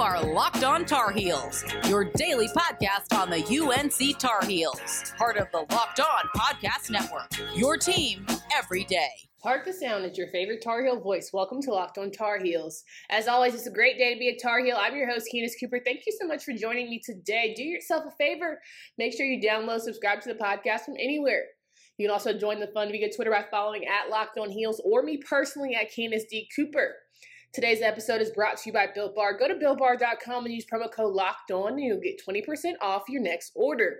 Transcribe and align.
are 0.00 0.24
Locked 0.24 0.64
On 0.64 0.86
Tar 0.86 1.12
Heels, 1.12 1.62
your 1.86 2.04
daily 2.04 2.48
podcast 2.48 3.14
on 3.14 3.28
the 3.28 3.44
UNC 3.44 4.18
Tar 4.18 4.42
Heels, 4.46 5.12
part 5.18 5.36
of 5.36 5.48
the 5.52 5.66
Locked 5.70 6.00
On 6.00 6.24
Podcast 6.34 6.90
Network. 6.90 7.30
Your 7.54 7.76
team 7.76 8.24
every 8.56 8.84
day. 8.84 9.10
Hark 9.42 9.66
the 9.66 9.74
sound 9.74 10.06
is 10.06 10.16
your 10.16 10.28
favorite 10.28 10.62
Tar 10.62 10.82
Heel 10.82 10.98
voice. 10.98 11.32
Welcome 11.34 11.60
to 11.60 11.72
Locked 11.72 11.98
On 11.98 12.10
Tar 12.10 12.38
Heels. 12.38 12.82
As 13.10 13.28
always, 13.28 13.54
it's 13.54 13.66
a 13.66 13.70
great 13.70 13.98
day 13.98 14.14
to 14.14 14.18
be 14.18 14.28
a 14.28 14.38
Tar 14.38 14.64
Heel. 14.64 14.78
I'm 14.80 14.96
your 14.96 15.10
host, 15.10 15.28
Candace 15.30 15.56
Cooper. 15.60 15.80
Thank 15.84 16.04
you 16.06 16.16
so 16.18 16.26
much 16.26 16.44
for 16.44 16.54
joining 16.54 16.88
me 16.88 17.02
today. 17.04 17.52
Do 17.54 17.62
yourself 17.62 18.04
a 18.08 18.10
favor. 18.12 18.58
Make 18.96 19.12
sure 19.14 19.26
you 19.26 19.38
download, 19.46 19.80
subscribe 19.80 20.22
to 20.22 20.32
the 20.32 20.38
podcast 20.42 20.86
from 20.86 20.94
anywhere. 20.94 21.44
You 21.98 22.06
can 22.06 22.12
also 22.14 22.32
join 22.32 22.58
the 22.58 22.68
fun 22.68 22.90
via 22.90 23.12
Twitter 23.12 23.30
by 23.30 23.44
following 23.50 23.84
at 23.84 24.08
Locked 24.08 24.38
On 24.38 24.48
Heels 24.48 24.80
or 24.82 25.02
me 25.02 25.18
personally 25.18 25.74
at 25.74 25.94
Candace 25.94 26.24
D. 26.30 26.48
Cooper. 26.56 26.94
Today's 27.52 27.82
episode 27.82 28.20
is 28.20 28.30
brought 28.30 28.58
to 28.58 28.62
you 28.66 28.72
by 28.72 28.86
Built 28.94 29.16
Bar. 29.16 29.36
Go 29.36 29.48
to 29.48 29.54
BuiltBar.com 29.54 30.44
and 30.44 30.54
use 30.54 30.64
promo 30.72 30.88
code 30.88 31.12
Locked 31.12 31.50
On, 31.50 31.72
and 31.72 31.80
you'll 31.80 31.98
get 31.98 32.22
20% 32.24 32.74
off 32.80 33.08
your 33.08 33.20
next 33.20 33.50
order. 33.56 33.96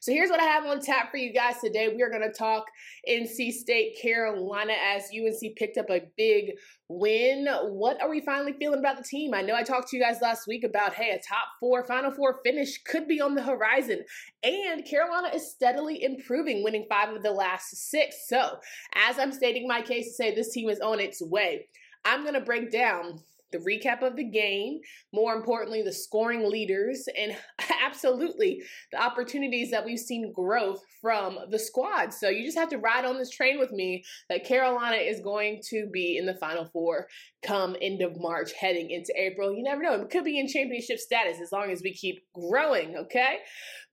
So 0.00 0.12
here's 0.12 0.28
what 0.28 0.40
I 0.40 0.44
have 0.44 0.66
on 0.66 0.82
tap 0.82 1.10
for 1.10 1.16
you 1.16 1.32
guys 1.32 1.60
today. 1.64 1.88
We 1.88 2.02
are 2.02 2.10
going 2.10 2.20
to 2.20 2.32
talk 2.32 2.66
NC 3.08 3.52
State 3.52 3.96
Carolina 4.02 4.74
as 4.94 5.04
UNC 5.04 5.56
picked 5.56 5.78
up 5.78 5.88
a 5.88 6.02
big 6.18 6.56
win. 6.88 7.46
What 7.46 8.02
are 8.02 8.10
we 8.10 8.20
finally 8.20 8.52
feeling 8.58 8.80
about 8.80 8.98
the 8.98 9.04
team? 9.04 9.32
I 9.32 9.40
know 9.40 9.54
I 9.54 9.62
talked 9.62 9.88
to 9.88 9.96
you 9.96 10.02
guys 10.02 10.20
last 10.20 10.46
week 10.46 10.62
about 10.62 10.92
hey, 10.92 11.12
a 11.12 11.18
top 11.26 11.46
four, 11.58 11.86
final 11.86 12.10
four 12.10 12.40
finish 12.44 12.82
could 12.82 13.08
be 13.08 13.22
on 13.22 13.34
the 13.34 13.42
horizon. 13.42 14.04
And 14.42 14.84
Carolina 14.84 15.30
is 15.34 15.50
steadily 15.50 16.02
improving, 16.02 16.62
winning 16.62 16.84
five 16.86 17.14
of 17.14 17.22
the 17.22 17.32
last 17.32 17.74
six. 17.90 18.28
So, 18.28 18.58
as 18.94 19.18
I'm 19.18 19.32
stating 19.32 19.66
my 19.66 19.80
case 19.80 20.08
to 20.08 20.12
say 20.12 20.34
this 20.34 20.52
team 20.52 20.68
is 20.68 20.80
on 20.80 21.00
its 21.00 21.22
way, 21.22 21.66
I'm 22.04 22.22
going 22.22 22.34
to 22.34 22.40
break 22.40 22.70
down 22.70 23.20
the 23.52 23.58
recap 23.58 24.02
of 24.02 24.16
the 24.16 24.24
game, 24.24 24.80
more 25.12 25.34
importantly, 25.34 25.82
the 25.82 25.92
scoring 25.92 26.48
leaders, 26.48 27.06
and 27.18 27.36
absolutely 27.84 28.62
the 28.92 29.02
opportunities 29.02 29.70
that 29.70 29.84
we've 29.84 29.98
seen 29.98 30.32
growth 30.32 30.82
from 31.00 31.38
the 31.50 31.58
squad. 31.58 32.12
So 32.12 32.28
you 32.28 32.44
just 32.44 32.58
have 32.58 32.68
to 32.70 32.78
ride 32.78 33.04
on 33.04 33.18
this 33.18 33.30
train 33.30 33.58
with 33.58 33.72
me 33.72 34.04
that 34.28 34.44
Carolina 34.44 34.96
is 34.96 35.20
going 35.20 35.60
to 35.70 35.88
be 35.92 36.16
in 36.16 36.26
the 36.26 36.34
Final 36.34 36.66
Four 36.66 37.06
come 37.42 37.74
end 37.80 38.02
of 38.02 38.20
March, 38.20 38.52
heading 38.52 38.90
into 38.90 39.12
April. 39.16 39.54
You 39.54 39.62
never 39.62 39.82
know. 39.82 39.94
It 39.94 40.10
could 40.10 40.24
be 40.24 40.38
in 40.38 40.46
championship 40.46 40.98
status 40.98 41.40
as 41.40 41.52
long 41.52 41.70
as 41.70 41.82
we 41.82 41.94
keep 41.94 42.22
growing, 42.34 42.96
okay? 42.96 43.38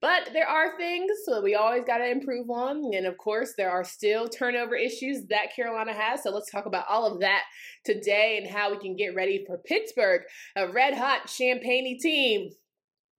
But 0.00 0.30
there 0.32 0.46
are 0.46 0.76
things 0.76 1.10
that 1.26 1.42
we 1.42 1.54
always 1.54 1.84
got 1.84 1.98
to 1.98 2.10
improve 2.10 2.50
on. 2.50 2.90
And 2.94 3.06
of 3.06 3.16
course, 3.16 3.54
there 3.56 3.70
are 3.70 3.84
still 3.84 4.28
turnover 4.28 4.76
issues 4.76 5.26
that 5.30 5.54
Carolina 5.56 5.92
has. 5.92 6.22
So 6.22 6.30
let's 6.30 6.50
talk 6.50 6.66
about 6.66 6.84
all 6.88 7.06
of 7.06 7.20
that 7.20 7.44
today 7.84 8.38
and 8.40 8.48
how 8.48 8.70
we 8.70 8.78
can 8.78 8.96
get 8.96 9.14
ready 9.14 9.44
for 9.48 9.58
Pittsburgh, 9.58 10.22
a 10.54 10.68
red 10.68 10.94
hot 10.94 11.26
Champagnie 11.26 11.98
team 11.98 12.50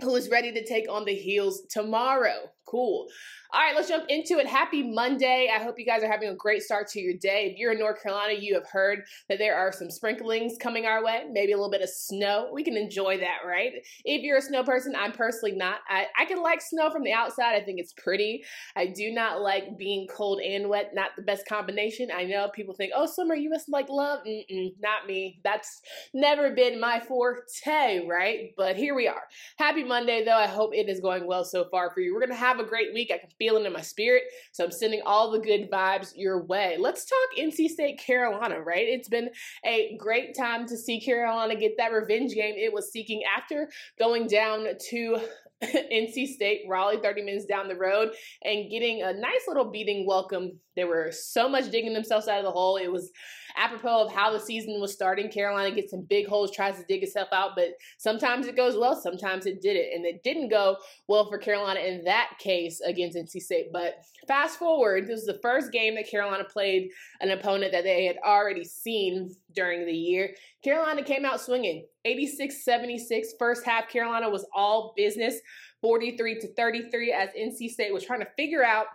who 0.02 0.16
is 0.16 0.30
ready 0.30 0.53
to 0.53 0.66
take 0.66 0.89
on 0.89 1.03
the 1.03 1.16
heels 1.16 1.63
tomorrow. 1.69 2.52
Cool. 2.69 3.07
All 3.51 3.61
right, 3.61 3.75
let's 3.75 3.89
jump 3.89 4.05
into 4.09 4.37
it. 4.37 4.45
Happy 4.45 4.83
Monday. 4.83 5.49
I 5.51 5.57
hope 5.63 5.79
you 5.79 5.85
guys 5.85 6.03
are 6.03 6.11
having 6.11 6.29
a 6.29 6.35
great 6.35 6.61
start 6.61 6.87
to 6.89 6.99
your 6.99 7.15
day. 7.19 7.49
If 7.51 7.57
you're 7.57 7.71
in 7.71 7.79
North 7.79 8.03
Carolina, 8.03 8.35
you 8.39 8.53
have 8.53 8.67
heard 8.71 8.99
that 9.27 9.39
there 9.39 9.55
are 9.57 9.71
some 9.71 9.89
sprinklings 9.89 10.55
coming 10.59 10.85
our 10.85 11.03
way, 11.03 11.23
maybe 11.31 11.53
a 11.53 11.55
little 11.55 11.71
bit 11.71 11.81
of 11.81 11.89
snow. 11.89 12.51
We 12.53 12.63
can 12.63 12.77
enjoy 12.77 13.17
that, 13.21 13.39
right? 13.43 13.71
If 14.05 14.21
you're 14.21 14.37
a 14.37 14.41
snow 14.41 14.63
person, 14.63 14.93
I'm 14.95 15.13
personally 15.13 15.55
not. 15.55 15.79
I, 15.89 16.05
I 16.15 16.25
can 16.25 16.43
like 16.43 16.61
snow 16.61 16.91
from 16.91 17.03
the 17.03 17.11
outside. 17.11 17.55
I 17.55 17.61
think 17.61 17.79
it's 17.79 17.93
pretty. 17.93 18.43
I 18.75 18.85
do 18.85 19.11
not 19.11 19.41
like 19.41 19.79
being 19.79 20.05
cold 20.07 20.41
and 20.41 20.69
wet. 20.69 20.91
Not 20.93 21.15
the 21.15 21.23
best 21.23 21.47
combination. 21.47 22.09
I 22.15 22.25
know 22.25 22.49
people 22.53 22.75
think, 22.75 22.91
oh, 22.95 23.07
summer, 23.07 23.33
you 23.33 23.49
must 23.49 23.67
like 23.67 23.89
love. 23.89 24.19
Mm-mm, 24.27 24.75
not 24.79 25.07
me. 25.07 25.39
That's 25.43 25.81
never 26.13 26.53
been 26.53 26.79
my 26.79 26.99
forte, 26.99 28.05
right? 28.07 28.51
But 28.55 28.75
here 28.75 28.93
we 28.93 29.07
are. 29.07 29.23
Happy 29.57 29.83
Monday, 29.83 30.23
though. 30.23 30.37
I 30.37 30.45
hope 30.45 30.75
it 30.75 30.87
is 30.87 30.99
going 30.99 31.25
well 31.25 31.43
so 31.43 31.65
far 31.71 31.89
for 31.89 32.01
you. 32.01 32.13
We're 32.13 32.19
going 32.19 32.29
to 32.29 32.35
have 32.35 32.58
a 32.59 32.65
great 32.65 32.93
week. 32.93 33.11
I 33.14 33.17
can 33.17 33.30
feel 33.37 33.58
it 33.58 33.65
in 33.65 33.73
my 33.73 33.81
spirit. 33.81 34.23
So 34.52 34.64
I'm 34.64 34.71
sending 34.71 35.02
all 35.05 35.31
the 35.31 35.39
good 35.39 35.70
vibes 35.70 36.14
your 36.15 36.43
way. 36.43 36.77
Let's 36.80 37.05
talk 37.05 37.37
NC 37.37 37.70
State 37.70 37.99
Carolina, 37.99 38.61
right? 38.61 38.87
It's 38.87 39.09
been 39.09 39.30
a 39.65 39.97
great 39.97 40.36
time 40.36 40.67
to 40.67 40.77
see 40.77 40.99
Carolina 40.99 41.55
get 41.55 41.77
that 41.77 41.92
revenge 41.92 42.33
game 42.33 42.55
it 42.58 42.73
was 42.73 42.92
seeking 42.92 43.21
after 43.23 43.70
going 43.97 44.27
down 44.27 44.67
to 44.89 45.20
NC 45.64 46.27
State, 46.27 46.61
Raleigh, 46.67 46.99
30 47.02 47.23
minutes 47.23 47.45
down 47.45 47.67
the 47.67 47.75
road, 47.75 48.11
and 48.43 48.70
getting 48.70 49.03
a 49.03 49.14
nice 49.14 49.41
little 49.47 49.70
beating 49.70 50.05
welcome. 50.08 50.59
They 50.76 50.86
were 50.86 51.11
so 51.11 51.49
much 51.49 51.70
digging 51.70 51.93
themselves 51.93 52.27
out 52.27 52.39
of 52.39 52.45
the 52.45 52.52
hole. 52.52 52.77
It 52.77 52.91
was 52.91 53.11
apropos 53.55 54.05
of 54.05 54.11
how 54.11 54.32
the 54.32 54.39
season 54.39 54.80
was 54.80 54.93
starting. 54.93 55.30
Carolina 55.30 55.73
gets 55.73 55.92
some 55.92 56.02
big 56.02 56.27
holes, 56.27 56.52
tries 56.52 56.77
to 56.77 56.86
dig 56.86 57.04
itself 57.04 57.30
out, 57.32 57.52
but 57.55 57.70
sometimes 57.98 58.48
it 58.48 58.55
goes 58.55 58.77
well, 58.77 58.95
sometimes 58.95 59.45
it 59.45 59.61
didn't. 59.61 59.93
And 59.93 60.05
it 60.05 60.23
didn't 60.23 60.49
go 60.49 60.77
well 61.08 61.30
for 61.30 61.37
Carolina 61.37 61.80
in 61.82 62.04
that 62.05 62.32
case 62.39 62.82
against 62.82 63.17
NC 63.17 63.42
State. 63.42 63.71
But 63.71 64.04
fast 64.27 64.59
forward, 64.59 65.08
this 65.08 65.21
was 65.21 65.26
the 65.26 65.39
first 65.42 65.71
game 65.71 65.95
that 65.95 66.09
Carolina 66.09 66.43
played 66.43 66.89
an 67.21 67.32
opponent 67.32 67.71
that 67.71 67.83
they 67.83 68.05
had 68.05 68.17
already 68.26 68.64
seen 68.64 69.36
during 69.55 69.86
the 69.86 69.93
year. 69.93 70.33
Carolina 70.64 71.04
came 71.04 71.26
out 71.26 71.42
swinging 71.42 71.86
86 72.05 72.64
76. 72.64 73.33
First 73.38 73.65
half, 73.65 73.89
Carolina 73.89 74.30
was 74.30 74.45
all 74.54 74.93
business 74.95 75.39
43 75.82 76.39
to 76.39 76.54
33 76.54 77.14
as 77.14 77.30
NC 77.30 77.70
State 77.70 77.93
was 77.93 78.04
trying 78.04 78.20
to 78.20 78.27
figure 78.38 78.64
out 78.64 78.88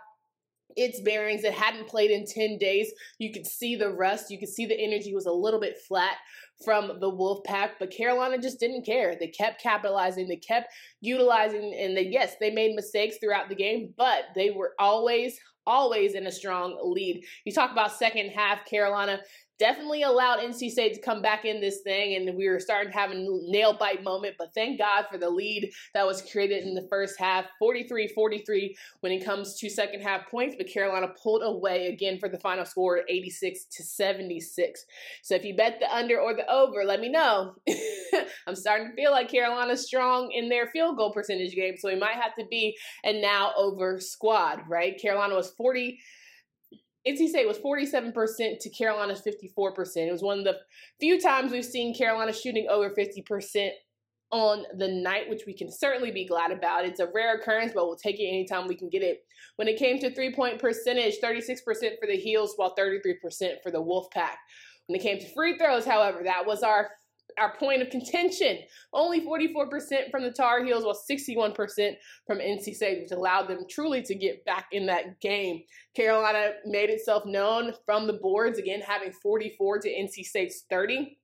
its 0.75 0.99
bearings. 1.01 1.43
It 1.43 1.53
hadn't 1.53 1.87
played 1.87 2.11
in 2.11 2.25
10 2.25 2.57
days. 2.57 2.91
You 3.19 3.31
could 3.31 3.47
see 3.47 3.75
the 3.75 3.91
rust. 3.91 4.29
You 4.29 4.39
could 4.39 4.49
see 4.49 4.65
the 4.65 4.79
energy 4.79 5.13
was 5.13 5.25
a 5.25 5.31
little 5.31 5.59
bit 5.59 5.77
flat 5.87 6.17
from 6.63 6.99
the 6.99 7.11
Wolfpack, 7.11 7.71
but 7.79 7.91
Carolina 7.91 8.37
just 8.37 8.59
didn't 8.59 8.85
care. 8.85 9.15
They 9.19 9.27
kept 9.27 9.61
capitalizing, 9.61 10.27
they 10.27 10.37
kept 10.37 10.71
utilizing, 11.01 11.75
and 11.77 11.97
they, 11.97 12.07
yes, 12.07 12.35
they 12.39 12.51
made 12.51 12.75
mistakes 12.75 13.17
throughout 13.17 13.49
the 13.49 13.55
game, 13.55 13.93
but 13.97 14.23
they 14.35 14.51
were 14.51 14.73
always, 14.79 15.37
always 15.67 16.13
in 16.13 16.27
a 16.27 16.31
strong 16.31 16.79
lead. 16.81 17.23
You 17.43 17.51
talk 17.51 17.71
about 17.71 17.91
second 17.91 18.29
half, 18.29 18.65
Carolina 18.65 19.19
definitely 19.59 20.03
allowed 20.03 20.39
NC 20.39 20.71
State 20.71 20.93
to 20.95 21.01
come 21.01 21.21
back 21.21 21.45
in 21.45 21.61
this 21.61 21.81
thing, 21.81 22.15
and 22.15 22.37
we 22.37 22.49
were 22.49 22.59
starting 22.59 22.91
to 22.91 22.97
have 22.97 23.11
a 23.11 23.15
nail 23.15 23.73
bite 23.73 24.03
moment. 24.03 24.35
But 24.37 24.53
thank 24.53 24.79
God 24.79 25.05
for 25.11 25.17
the 25.17 25.29
lead 25.29 25.71
that 25.93 26.05
was 26.05 26.21
created 26.21 26.63
in 26.65 26.73
the 26.73 26.87
first 26.89 27.19
half 27.19 27.45
43 27.59 28.09
43 28.09 28.75
when 29.01 29.11
it 29.11 29.23
comes 29.23 29.57
to 29.59 29.69
second 29.69 30.01
half 30.01 30.29
points. 30.29 30.55
But 30.57 30.67
Carolina 30.67 31.07
pulled 31.21 31.43
away 31.43 31.87
again 31.87 32.19
for 32.19 32.29
the 32.29 32.39
final 32.39 32.65
score 32.65 33.01
86 33.07 33.65
to 33.65 33.83
76. 33.83 34.85
So 35.21 35.35
if 35.35 35.43
you 35.43 35.55
bet 35.55 35.79
the 35.79 35.93
under 35.93 36.19
or 36.19 36.33
the 36.33 36.49
over, 36.51 36.83
let 36.83 36.99
me 36.99 37.09
know. 37.09 37.55
I'm 38.47 38.55
starting 38.55 38.89
to 38.89 38.95
feel 38.95 39.11
like 39.11 39.29
Carolina's 39.29 39.85
strong 39.85 40.31
in 40.31 40.49
their 40.49 40.67
field 40.67 40.97
goal 40.97 41.11
percentage 41.11 41.55
game, 41.55 41.75
so 41.77 41.89
we 41.89 41.99
might 41.99 42.15
have 42.15 42.35
to 42.35 42.45
be 42.49 42.77
a 43.03 43.19
now 43.21 43.51
over 43.57 43.99
squad, 43.99 44.61
right? 44.67 44.99
Carolina 44.99 45.35
was 45.35 45.53
40- 45.59 45.97
NC 47.07 47.29
State 47.29 47.47
was 47.47 47.59
47% 47.59 48.59
to 48.59 48.69
Carolina's 48.69 49.21
54%. 49.21 49.97
It 49.97 50.11
was 50.11 50.23
one 50.23 50.39
of 50.39 50.43
the 50.43 50.57
few 50.99 51.19
times 51.21 51.51
we've 51.51 51.63
seen 51.63 51.95
Carolina 51.95 52.33
shooting 52.33 52.67
over 52.69 52.89
50% 52.89 53.69
on 54.31 54.63
the 54.77 54.87
night, 54.87 55.29
which 55.29 55.43
we 55.45 55.53
can 55.53 55.71
certainly 55.71 56.11
be 56.11 56.25
glad 56.25 56.51
about. 56.51 56.85
It's 56.85 56.99
a 56.99 57.09
rare 57.13 57.35
occurrence, 57.35 57.73
but 57.75 57.85
we'll 57.85 57.95
take 57.95 58.19
it 58.19 58.27
anytime 58.27 58.67
we 58.67 58.75
can 58.75 58.89
get 58.89 59.03
it. 59.03 59.23
When 59.57 59.67
it 59.67 59.77
came 59.77 59.99
to 59.99 60.13
three 60.13 60.33
point 60.33 60.59
percentage, 60.59 61.15
36% 61.23 61.59
for 61.59 62.07
the 62.07 62.17
Heels, 62.17 62.53
while 62.55 62.75
33% 62.75 63.61
for 63.61 63.71
the 63.71 63.81
Wolfpack. 63.81 64.35
When 64.87 64.99
it 64.99 65.03
came 65.03 65.19
to 65.19 65.33
free 65.33 65.57
throws, 65.57 65.85
however, 65.85 66.21
that 66.23 66.45
was 66.45 66.63
our 66.63 66.89
our 67.37 67.55
point 67.57 67.81
of 67.81 67.89
contention. 67.89 68.59
Only 68.93 69.21
44% 69.21 70.11
from 70.11 70.23
the 70.23 70.31
Tar 70.31 70.63
Heels, 70.63 70.83
while 70.83 70.99
61% 71.09 71.95
from 72.25 72.39
NC 72.39 72.75
State, 72.75 73.01
which 73.01 73.11
allowed 73.11 73.47
them 73.47 73.65
truly 73.69 74.01
to 74.03 74.15
get 74.15 74.45
back 74.45 74.67
in 74.71 74.85
that 74.87 75.19
game. 75.19 75.61
Carolina 75.95 76.53
made 76.65 76.89
itself 76.89 77.25
known 77.25 77.73
from 77.85 78.07
the 78.07 78.13
boards, 78.13 78.59
again, 78.59 78.81
having 78.81 79.11
44 79.11 79.79
to 79.79 79.89
NC 79.89 80.23
State's 80.23 80.63
30. 80.69 81.17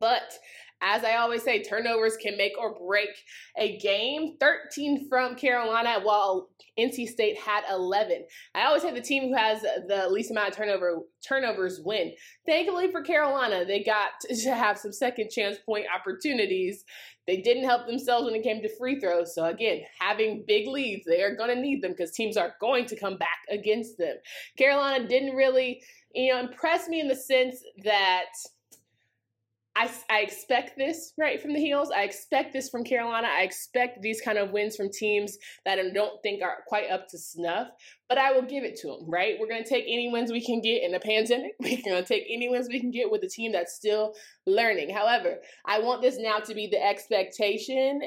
But 0.00 0.32
as 0.82 1.04
I 1.04 1.16
always 1.16 1.42
say, 1.42 1.62
turnovers 1.62 2.16
can 2.16 2.36
make 2.36 2.52
or 2.58 2.74
break 2.74 3.08
a 3.56 3.78
game. 3.78 4.36
13 4.38 5.08
from 5.08 5.34
Carolina, 5.34 6.00
while 6.02 6.50
NC 6.78 7.06
State 7.06 7.38
had 7.38 7.64
11. 7.70 8.24
I 8.54 8.64
always 8.64 8.82
say 8.82 8.92
the 8.92 9.00
team 9.00 9.28
who 9.28 9.36
has 9.36 9.62
the 9.62 10.08
least 10.10 10.30
amount 10.30 10.50
of 10.50 10.56
turnover 10.56 11.00
turnovers 11.26 11.80
win. 11.84 12.12
Thankfully 12.46 12.90
for 12.90 13.02
Carolina, 13.02 13.64
they 13.64 13.82
got 13.82 14.10
to 14.20 14.54
have 14.54 14.78
some 14.78 14.92
second 14.92 15.30
chance 15.30 15.56
point 15.64 15.86
opportunities. 15.94 16.84
They 17.26 17.38
didn't 17.38 17.64
help 17.64 17.86
themselves 17.86 18.26
when 18.26 18.34
it 18.34 18.42
came 18.42 18.60
to 18.60 18.76
free 18.76 19.00
throws. 19.00 19.34
So 19.34 19.46
again, 19.46 19.80
having 19.98 20.44
big 20.46 20.66
leads, 20.68 21.06
they 21.06 21.22
are 21.22 21.34
going 21.34 21.54
to 21.54 21.60
need 21.60 21.82
them 21.82 21.92
because 21.92 22.10
teams 22.10 22.36
are 22.36 22.54
going 22.60 22.84
to 22.86 22.96
come 22.96 23.16
back 23.16 23.38
against 23.50 23.96
them. 23.96 24.16
Carolina 24.58 25.08
didn't 25.08 25.34
really, 25.34 25.82
you 26.14 26.32
know, 26.32 26.40
impress 26.40 26.88
me 26.88 27.00
in 27.00 27.08
the 27.08 27.16
sense 27.16 27.62
that 27.84 28.26
I, 29.76 29.90
I 30.08 30.20
expect 30.20 30.78
this 30.78 31.12
right 31.18 31.42
from 31.42 31.52
the 31.52 31.58
heels. 31.58 31.90
I 31.90 32.02
expect 32.02 32.52
this 32.52 32.68
from 32.68 32.84
Carolina. 32.84 33.26
I 33.28 33.42
expect 33.42 34.02
these 34.02 34.20
kind 34.20 34.38
of 34.38 34.52
wins 34.52 34.76
from 34.76 34.88
teams 34.90 35.36
that 35.64 35.80
I 35.80 35.90
don't 35.90 36.22
think 36.22 36.42
are 36.42 36.58
quite 36.68 36.90
up 36.90 37.08
to 37.08 37.18
snuff, 37.18 37.68
but 38.08 38.16
I 38.16 38.32
will 38.32 38.42
give 38.42 38.62
it 38.62 38.76
to 38.82 38.88
them, 38.88 39.10
right? 39.10 39.34
We're 39.38 39.48
going 39.48 39.64
to 39.64 39.68
take 39.68 39.84
any 39.84 40.10
wins 40.12 40.30
we 40.30 40.44
can 40.44 40.60
get 40.60 40.84
in 40.84 40.92
the 40.92 41.00
pandemic. 41.00 41.52
We're 41.60 41.82
going 41.84 42.02
to 42.02 42.04
take 42.04 42.24
any 42.30 42.48
wins 42.48 42.68
we 42.68 42.78
can 42.78 42.92
get 42.92 43.10
with 43.10 43.24
a 43.24 43.28
team 43.28 43.50
that's 43.50 43.74
still 43.74 44.14
learning. 44.46 44.90
However, 44.90 45.38
I 45.66 45.80
want 45.80 46.02
this 46.02 46.18
now 46.18 46.38
to 46.38 46.54
be 46.54 46.68
the 46.68 46.82
expectation 46.82 48.00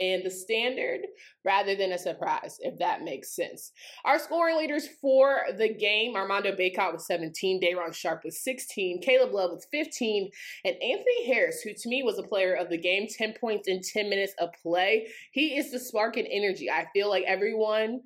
and 0.00 0.24
the 0.24 0.30
standard 0.30 1.00
rather 1.44 1.74
than 1.76 1.92
a 1.92 1.98
surprise, 1.98 2.56
if 2.60 2.78
that 2.78 3.02
makes 3.02 3.34
sense. 3.34 3.72
Our 4.04 4.18
scoring 4.18 4.56
leaders 4.56 4.88
for 5.00 5.42
the 5.56 5.72
game 5.72 6.16
Armando 6.16 6.52
Bacot 6.52 6.92
with 6.92 7.02
17, 7.02 7.60
Day'Ron 7.60 7.92
Sharpe 7.92 8.22
with 8.24 8.34
16, 8.34 9.02
Caleb 9.02 9.32
Love 9.32 9.52
with 9.52 9.66
15, 9.70 10.30
and 10.64 10.74
Anthony 10.74 11.26
Harris, 11.26 11.60
who 11.62 11.72
to 11.72 11.88
me 11.88 12.02
was 12.02 12.18
a 12.18 12.22
player 12.22 12.54
of 12.54 12.70
the 12.70 12.78
game, 12.78 13.06
10 13.08 13.34
points 13.40 13.68
in 13.68 13.80
10 13.82 14.10
minutes 14.10 14.34
of 14.38 14.50
play. 14.62 15.08
He 15.32 15.56
is 15.56 15.70
the 15.70 15.78
spark 15.78 16.16
and 16.16 16.28
energy. 16.30 16.70
I 16.70 16.86
feel 16.92 17.08
like 17.08 17.24
everyone 17.26 18.00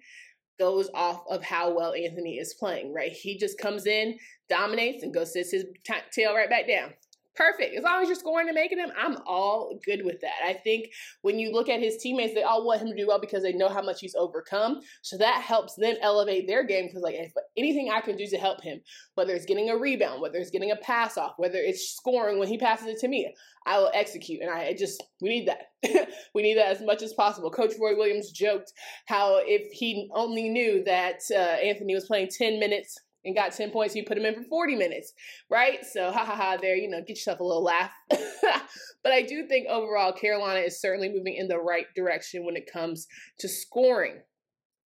goes 0.59 0.91
off 0.93 1.23
of 1.31 1.43
how 1.45 1.75
well 1.75 1.95
Anthony 1.95 2.39
is 2.39 2.55
playing, 2.55 2.93
right? 2.93 3.13
He 3.13 3.39
just 3.39 3.59
comes 3.59 3.87
in, 3.87 4.19
dominates, 4.49 5.05
and 5.05 5.15
goes 5.15 5.33
sits 5.33 5.53
his 5.53 5.65
t- 5.85 5.95
tail 6.13 6.35
right 6.35 6.51
back 6.51 6.67
down 6.67 6.93
perfect. 7.39 7.77
As 7.77 7.85
long 7.85 8.03
as 8.03 8.09
you're 8.09 8.17
scoring 8.17 8.49
and 8.49 8.55
making 8.55 8.79
them, 8.79 8.91
I'm 8.99 9.17
all 9.25 9.79
good 9.85 10.05
with 10.05 10.21
that. 10.23 10.45
I 10.45 10.55
think 10.55 10.89
when 11.23 11.39
you 11.39 11.53
look 11.53 11.69
at 11.69 11.81
his 11.81 11.97
teammates, 11.99 12.35
they 12.35 12.43
all 12.43 12.67
want 12.67 12.83
him 12.83 12.89
to 12.89 12.97
do 12.97 13.07
well 13.07 13.21
because 13.21 13.45
they 13.45 13.53
know 13.53 13.69
how 13.69 13.81
much 13.81 14.01
he's 14.01 14.17
overcome. 14.17 14.81
So 15.03 15.17
that 15.19 15.41
helps 15.43 15.77
them 15.77 15.95
elevate 16.03 16.49
their 16.49 16.65
game 16.65 16.87
because, 16.87 17.03
like, 17.03 17.15
if 17.15 17.33
anything 17.57 17.91
I 17.91 18.01
can 18.01 18.17
do 18.17 18.27
to 18.27 18.37
help 18.37 18.63
him, 18.63 18.81
whether 19.15 19.35
it's 19.35 19.47
getting 19.47 19.71
a 19.71 19.77
rebound, 19.77 20.21
whether 20.21 20.39
it's 20.39 20.51
getting 20.51 20.73
a 20.73 20.77
pass 20.77 21.17
off, 21.17 21.35
whether 21.37 21.59
it's 21.59 21.95
scoring 21.97 22.39
when 22.39 22.49
he 22.49 22.59
passes 22.59 22.89
it 22.89 22.99
to 22.99 23.09
me, 23.09 23.33
I 23.67 23.79
will 23.79 23.91
execute. 23.95 24.41
And 24.41 24.51
I 24.51 24.75
just, 24.75 25.03
we 25.21 25.29
need 25.29 25.49
that. 25.49 26.09
we 26.35 26.43
need 26.43 26.59
that 26.59 26.69
as 26.69 26.83
much 26.83 27.03
as 27.03 27.13
possible. 27.13 27.51
Coach 27.51 27.75
Roy 27.81 27.97
Williams 27.97 28.33
joked 28.33 28.73
how 29.07 29.41
if 29.43 29.71
he 29.73 30.11
only 30.13 30.49
knew 30.49 30.83
that 30.85 31.21
uh, 31.31 31.39
Anthony 31.39 31.95
was 31.95 32.07
playing 32.07 32.31
10 32.37 32.59
minutes 32.59 32.99
and 33.25 33.35
got 33.35 33.53
10 33.53 33.71
points, 33.71 33.95
you 33.95 34.05
put 34.05 34.19
him 34.19 34.25
in 34.25 34.35
for 34.35 34.43
40 34.43 34.77
minutes, 34.77 35.13
right? 35.51 35.79
So, 35.85 36.11
ha 36.11 36.25
ha 36.25 36.35
ha, 36.35 36.57
there, 36.61 36.77
you 36.77 36.89
know, 36.89 37.01
get 37.01 37.17
yourself 37.17 37.41
a 37.41 37.45
little 37.45 37.65
laugh. 37.65 37.91
but 38.11 39.13
I 39.13 39.23
do 39.23 39.47
think 39.47 39.69
overall, 39.69 40.13
Carolina 40.13 40.61
is 40.61 40.81
certainly 40.81 41.09
moving 41.09 41.35
in 41.35 41.49
the 41.49 41.59
right 41.59 41.87
direction 41.95 42.45
when 42.45 42.57
it 42.57 42.71
comes 42.73 43.07
to 43.41 43.49
scoring. 43.49 44.21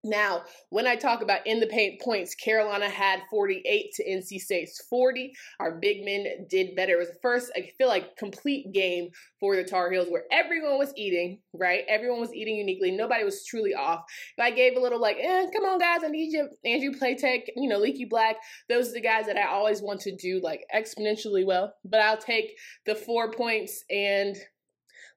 Now, 0.04 0.42
when 0.70 0.86
I 0.86 0.96
talk 0.96 1.22
about 1.22 1.46
in 1.46 1.60
the 1.60 1.66
paint 1.66 2.00
points, 2.00 2.34
Carolina 2.34 2.88
had 2.88 3.22
48 3.30 3.92
to 3.94 4.04
NC 4.04 4.40
State's 4.40 4.84
40. 4.90 5.32
Our 5.60 5.78
big 5.78 6.04
men 6.04 6.46
did 6.50 6.74
better. 6.74 6.94
It 6.94 6.98
was 6.98 7.08
the 7.08 7.18
first, 7.22 7.52
I 7.56 7.70
feel 7.78 7.86
like, 7.86 8.16
complete 8.16 8.72
game 8.72 9.10
for 9.38 9.54
the 9.54 9.62
Tar 9.62 9.92
Heels 9.92 10.08
where 10.10 10.24
everyone 10.32 10.78
was 10.78 10.92
eating, 10.96 11.38
right? 11.52 11.84
Everyone 11.88 12.20
was 12.20 12.34
eating 12.34 12.56
uniquely. 12.56 12.90
Nobody 12.90 13.22
was 13.22 13.44
truly 13.46 13.74
off. 13.74 14.00
If 14.36 14.42
I 14.42 14.50
gave 14.50 14.76
a 14.76 14.80
little 14.80 15.00
like, 15.00 15.18
eh, 15.20 15.46
come 15.52 15.64
on, 15.64 15.78
guys, 15.78 16.00
I 16.04 16.08
need 16.08 16.32
you, 16.32 16.48
Andrew 16.64 16.98
Platek, 16.98 17.42
you 17.54 17.68
know, 17.68 17.78
Leaky 17.78 18.04
Black. 18.04 18.36
Those 18.68 18.90
are 18.90 18.94
the 18.94 19.00
guys 19.00 19.26
that 19.26 19.36
I 19.36 19.46
always 19.46 19.80
want 19.82 20.00
to 20.00 20.16
do 20.16 20.40
like 20.42 20.64
exponentially 20.74 21.46
well. 21.46 21.74
But 21.84 22.00
I'll 22.00 22.16
take 22.16 22.56
the 22.86 22.96
four 22.96 23.30
points 23.30 23.84
and 23.88 24.36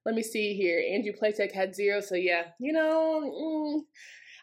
let 0.05 0.13
me 0.13 0.21
see 0.21 0.53
here. 0.53 0.83
Andrew 0.93 1.13
Platek 1.13 1.51
had 1.51 1.75
zero. 1.75 2.01
So 2.01 2.13
yeah, 2.13 2.43
you 2.59 2.71
know, 2.71 3.21
mm, 3.23 3.81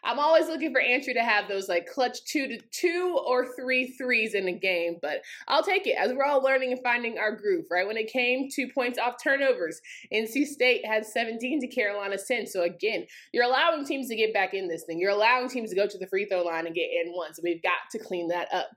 I'm 0.03 0.19
always 0.19 0.47
looking 0.47 0.73
for 0.73 0.81
Andrew 0.81 1.13
to 1.13 1.23
have 1.23 1.47
those 1.47 1.69
like 1.69 1.87
clutch 1.87 2.23
two 2.25 2.47
to 2.47 2.59
two 2.71 3.19
or 3.25 3.55
three 3.55 3.87
threes 3.91 4.33
in 4.33 4.47
a 4.47 4.51
game, 4.51 4.97
but 5.01 5.21
I'll 5.47 5.63
take 5.63 5.87
it 5.87 5.95
as 5.97 6.11
we're 6.13 6.25
all 6.25 6.43
learning 6.43 6.73
and 6.73 6.81
finding 6.83 7.17
our 7.17 7.35
groove, 7.35 7.65
right? 7.71 7.87
When 7.87 7.97
it 7.97 8.11
came 8.11 8.49
to 8.49 8.67
points 8.73 8.99
off 8.99 9.15
turnovers, 9.23 9.79
NC 10.13 10.45
State 10.45 10.85
had 10.85 11.05
17 11.05 11.61
to 11.61 11.67
Carolina's 11.67 12.25
10. 12.27 12.47
So 12.47 12.63
again, 12.63 13.05
you're 13.31 13.45
allowing 13.45 13.85
teams 13.85 14.09
to 14.09 14.15
get 14.15 14.33
back 14.33 14.53
in 14.53 14.67
this 14.67 14.83
thing. 14.83 14.99
You're 14.99 15.11
allowing 15.11 15.49
teams 15.49 15.69
to 15.69 15.75
go 15.75 15.87
to 15.87 15.97
the 15.97 16.07
free 16.07 16.25
throw 16.25 16.43
line 16.43 16.65
and 16.65 16.75
get 16.75 16.89
in 16.91 17.13
one. 17.13 17.33
So 17.33 17.41
we've 17.43 17.63
got 17.63 17.89
to 17.91 17.99
clean 17.99 18.27
that 18.27 18.53
up. 18.53 18.69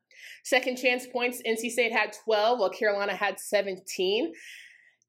Second 0.44 0.76
chance 0.76 1.06
points, 1.06 1.43
NC 1.46 1.70
State 1.70 1.93
had 1.93 2.14
12, 2.25 2.58
while 2.58 2.70
Carolina 2.70 3.14
had 3.14 3.38
17. 3.40 4.32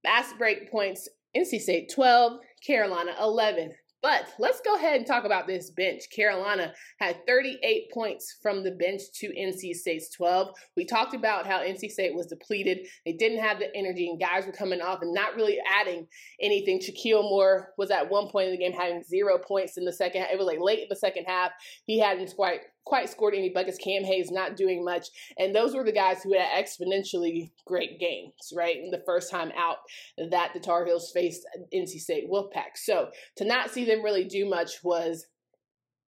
Fast 0.04 0.38
break 0.38 0.72
points, 0.72 1.08
NC 1.36 1.60
State 1.62 1.92
12, 1.94 2.40
Carolina 2.66 3.14
11. 3.22 3.74
But 4.02 4.28
let's 4.38 4.62
go 4.62 4.76
ahead 4.76 4.98
and 4.98 5.08
talk 5.08 5.26
about 5.26 5.48
this 5.48 5.72
bench. 5.72 6.04
Carolina 6.16 6.74
had 7.00 7.26
38 7.26 7.92
points 7.92 8.38
from 8.42 8.64
the 8.64 8.72
bench 8.72 9.02
to 9.16 9.30
NC 9.30 9.74
State's 9.74 10.16
12. 10.16 10.50
We 10.76 10.86
talked 10.86 11.16
about 11.16 11.48
how 11.48 11.60
NC 11.60 11.90
State 11.90 12.16
was 12.16 12.28
depleted. 12.28 12.88
They 13.06 13.14
didn't 13.14 13.40
have 13.40 13.60
the 13.60 13.76
energy, 13.76 14.08
and 14.08 14.20
guys 14.20 14.46
were 14.46 14.52
coming 14.52 14.82
off 14.82 15.02
and 15.02 15.14
not 15.14 15.36
really 15.36 15.58
adding 15.80 16.08
anything. 16.40 16.80
Shakeel 16.80 17.24
Moore 17.24 17.74
was 17.78 17.90
at 17.90 18.10
one 18.10 18.30
point 18.30 18.50
in 18.50 18.52
the 18.52 18.60
game 18.60 18.74
having 18.74 19.04
zero 19.04 19.40
points 19.40 19.78
in 19.78 19.86
the 19.86 19.94
second. 19.94 20.28
It 20.32 20.38
was 20.38 20.48
like 20.48 20.60
late 20.60 20.80
in 20.80 20.88
the 20.90 20.96
second 20.96 21.26
half. 21.26 21.52
He 21.86 22.00
hadn't 22.00 22.36
quite 22.36 22.62
quite 22.88 23.10
scored 23.10 23.36
any 23.36 23.50
buckets. 23.50 23.78
Cam 23.78 24.04
Hayes 24.04 24.32
not 24.32 24.56
doing 24.56 24.84
much. 24.84 25.08
And 25.38 25.54
those 25.54 25.76
were 25.76 25.84
the 25.84 25.92
guys 25.92 26.24
who 26.24 26.34
had 26.34 26.48
exponentially 26.64 27.52
great 27.66 28.00
games, 28.00 28.54
right? 28.56 28.78
The 28.92 29.04
first 29.06 29.30
time 29.30 29.52
out 29.58 29.78
that 30.18 30.54
the 30.54 30.60
Tar 30.60 30.86
Heels 30.86 31.12
faced 31.12 31.46
NC 31.74 32.00
State 32.00 32.30
Wolfpack. 32.30 32.76
So 32.76 33.10
to 33.36 33.46
not 33.46 33.72
see 33.72 33.84
them 33.84 34.04
really 34.04 34.24
do 34.24 34.50
much 34.50 34.84
was 34.84 35.26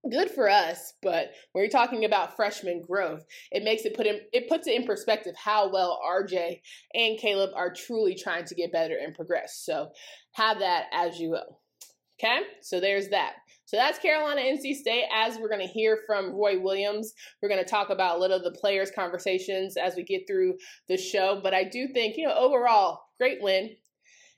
good 0.08 0.30
for 0.30 0.48
us 0.48 0.94
but 1.02 1.32
when 1.52 1.64
you're 1.64 1.70
talking 1.70 2.04
about 2.04 2.36
freshman 2.36 2.80
growth 2.80 3.24
it 3.50 3.64
makes 3.64 3.84
it 3.84 3.96
put 3.96 4.06
in 4.06 4.20
it 4.32 4.48
puts 4.48 4.68
it 4.68 4.74
in 4.74 4.86
perspective 4.86 5.34
how 5.36 5.70
well 5.72 6.00
rj 6.08 6.60
and 6.94 7.18
caleb 7.18 7.50
are 7.56 7.74
truly 7.74 8.14
trying 8.14 8.44
to 8.44 8.54
get 8.54 8.70
better 8.70 8.96
and 8.96 9.16
progress 9.16 9.60
so 9.60 9.88
have 10.32 10.60
that 10.60 10.84
as 10.92 11.18
you 11.18 11.30
will 11.30 11.60
okay 12.20 12.40
so 12.60 12.80
there's 12.80 13.08
that 13.08 13.34
so 13.68 13.76
that's 13.76 13.98
Carolina 13.98 14.40
NC 14.40 14.76
State. 14.76 15.04
As 15.12 15.36
we're 15.36 15.50
going 15.50 15.60
to 15.60 15.66
hear 15.66 15.98
from 16.06 16.32
Roy 16.32 16.58
Williams, 16.58 17.12
we're 17.42 17.50
going 17.50 17.62
to 17.62 17.70
talk 17.70 17.90
about 17.90 18.16
a 18.16 18.18
little 18.18 18.38
of 18.38 18.42
the 18.42 18.58
players' 18.58 18.90
conversations 18.90 19.76
as 19.76 19.94
we 19.94 20.04
get 20.04 20.22
through 20.26 20.54
the 20.88 20.96
show. 20.96 21.38
But 21.42 21.52
I 21.52 21.64
do 21.64 21.86
think, 21.88 22.16
you 22.16 22.26
know, 22.26 22.34
overall, 22.34 23.02
great 23.18 23.42
win. 23.42 23.76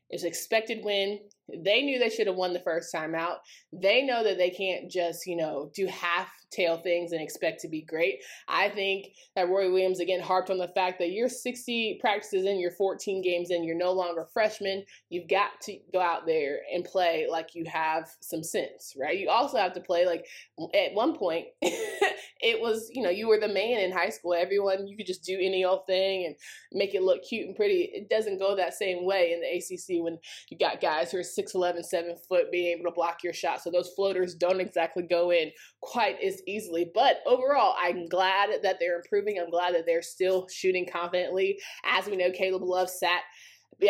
It's 0.08 0.24
expected 0.24 0.84
win. 0.84 1.20
They 1.56 1.82
knew 1.82 1.99
they 1.99 2.11
should 2.11 2.26
have 2.26 2.37
won 2.37 2.52
the 2.52 2.61
first 2.61 2.93
time 2.93 3.14
out. 3.14 3.38
They 3.73 4.02
know 4.02 4.23
that 4.25 4.38
they 4.38 4.50
can't 4.50 4.91
just, 4.91 5.26
you 5.26 5.37
know, 5.37 5.70
do 5.75 5.87
half 5.87 6.29
tail 6.50 6.79
things 6.79 7.12
and 7.12 7.23
expect 7.23 7.61
to 7.61 7.69
be 7.69 7.82
great. 7.82 8.23
I 8.49 8.69
think 8.69 9.08
that 9.37 9.49
Roy 9.49 9.70
Williams 9.70 10.00
again 10.00 10.20
harped 10.20 10.50
on 10.50 10.58
the 10.58 10.69
fact 10.69 10.99
that 10.99 11.11
you're 11.11 11.29
60 11.29 11.99
practices 12.00 12.44
in, 12.44 12.58
you're 12.58 12.73
14 12.73 13.23
games 13.23 13.50
in, 13.50 13.64
you're 13.64 13.76
no 13.76 13.93
longer 13.93 14.26
freshman. 14.32 14.85
You've 15.08 15.29
got 15.29 15.61
to 15.62 15.79
go 15.93 16.00
out 16.00 16.26
there 16.26 16.61
and 16.73 16.85
play 16.85 17.26
like 17.31 17.55
you 17.55 17.64
have 17.73 18.08
some 18.20 18.43
sense, 18.43 18.94
right? 19.00 19.17
You 19.17 19.31
also 19.31 19.58
have 19.58 19.73
to 19.75 19.81
play 19.81 20.06
like 20.06 20.26
at 20.75 20.94
one 20.94 21.17
point 21.17 21.47
it 21.62 22.61
was, 22.61 22.91
you 22.93 23.02
know, 23.02 23.11
you 23.11 23.29
were 23.29 23.38
the 23.38 23.49
man 23.49 23.81
in 23.81 23.93
high 23.93 24.11
school. 24.11 24.35
Everyone 24.35 24.87
you 24.87 24.97
could 24.97 25.06
just 25.06 25.25
do 25.25 25.38
any 25.41 25.64
old 25.64 25.87
thing 25.87 26.26
and 26.26 26.35
make 26.73 26.94
it 26.94 27.02
look 27.02 27.23
cute 27.23 27.47
and 27.47 27.56
pretty. 27.56 27.91
It 27.93 28.08
doesn't 28.08 28.38
go 28.38 28.56
that 28.56 28.75
same 28.75 29.05
way 29.05 29.32
in 29.32 29.41
the 29.41 29.56
ACC 29.56 30.02
when 30.02 30.19
you 30.49 30.59
got 30.59 30.80
guys 30.80 31.12
who 31.12 31.19
are 31.19 31.23
6'11, 31.40 31.85
7 31.85 32.16
foot 32.28 32.50
being 32.50 32.76
able 32.76 32.90
to 32.90 32.94
block 32.94 33.23
your 33.23 33.32
shot. 33.32 33.62
So 33.62 33.70
those 33.70 33.90
floaters 33.90 34.35
don't 34.35 34.61
exactly 34.61 35.02
go 35.02 35.32
in 35.32 35.50
quite 35.80 36.16
as 36.23 36.42
easily. 36.47 36.90
But 36.94 37.20
overall, 37.26 37.75
I'm 37.78 38.06
glad 38.06 38.50
that 38.62 38.76
they're 38.80 38.97
improving. 38.97 39.38
I'm 39.38 39.50
glad 39.50 39.75
that 39.75 39.87
they're 39.87 40.02
still 40.02 40.47
shooting 40.49 40.87
confidently. 40.90 41.59
As 41.85 42.06
we 42.06 42.16
know, 42.16 42.30
Caleb 42.30 42.62
Love 42.62 42.90
sat 42.90 43.23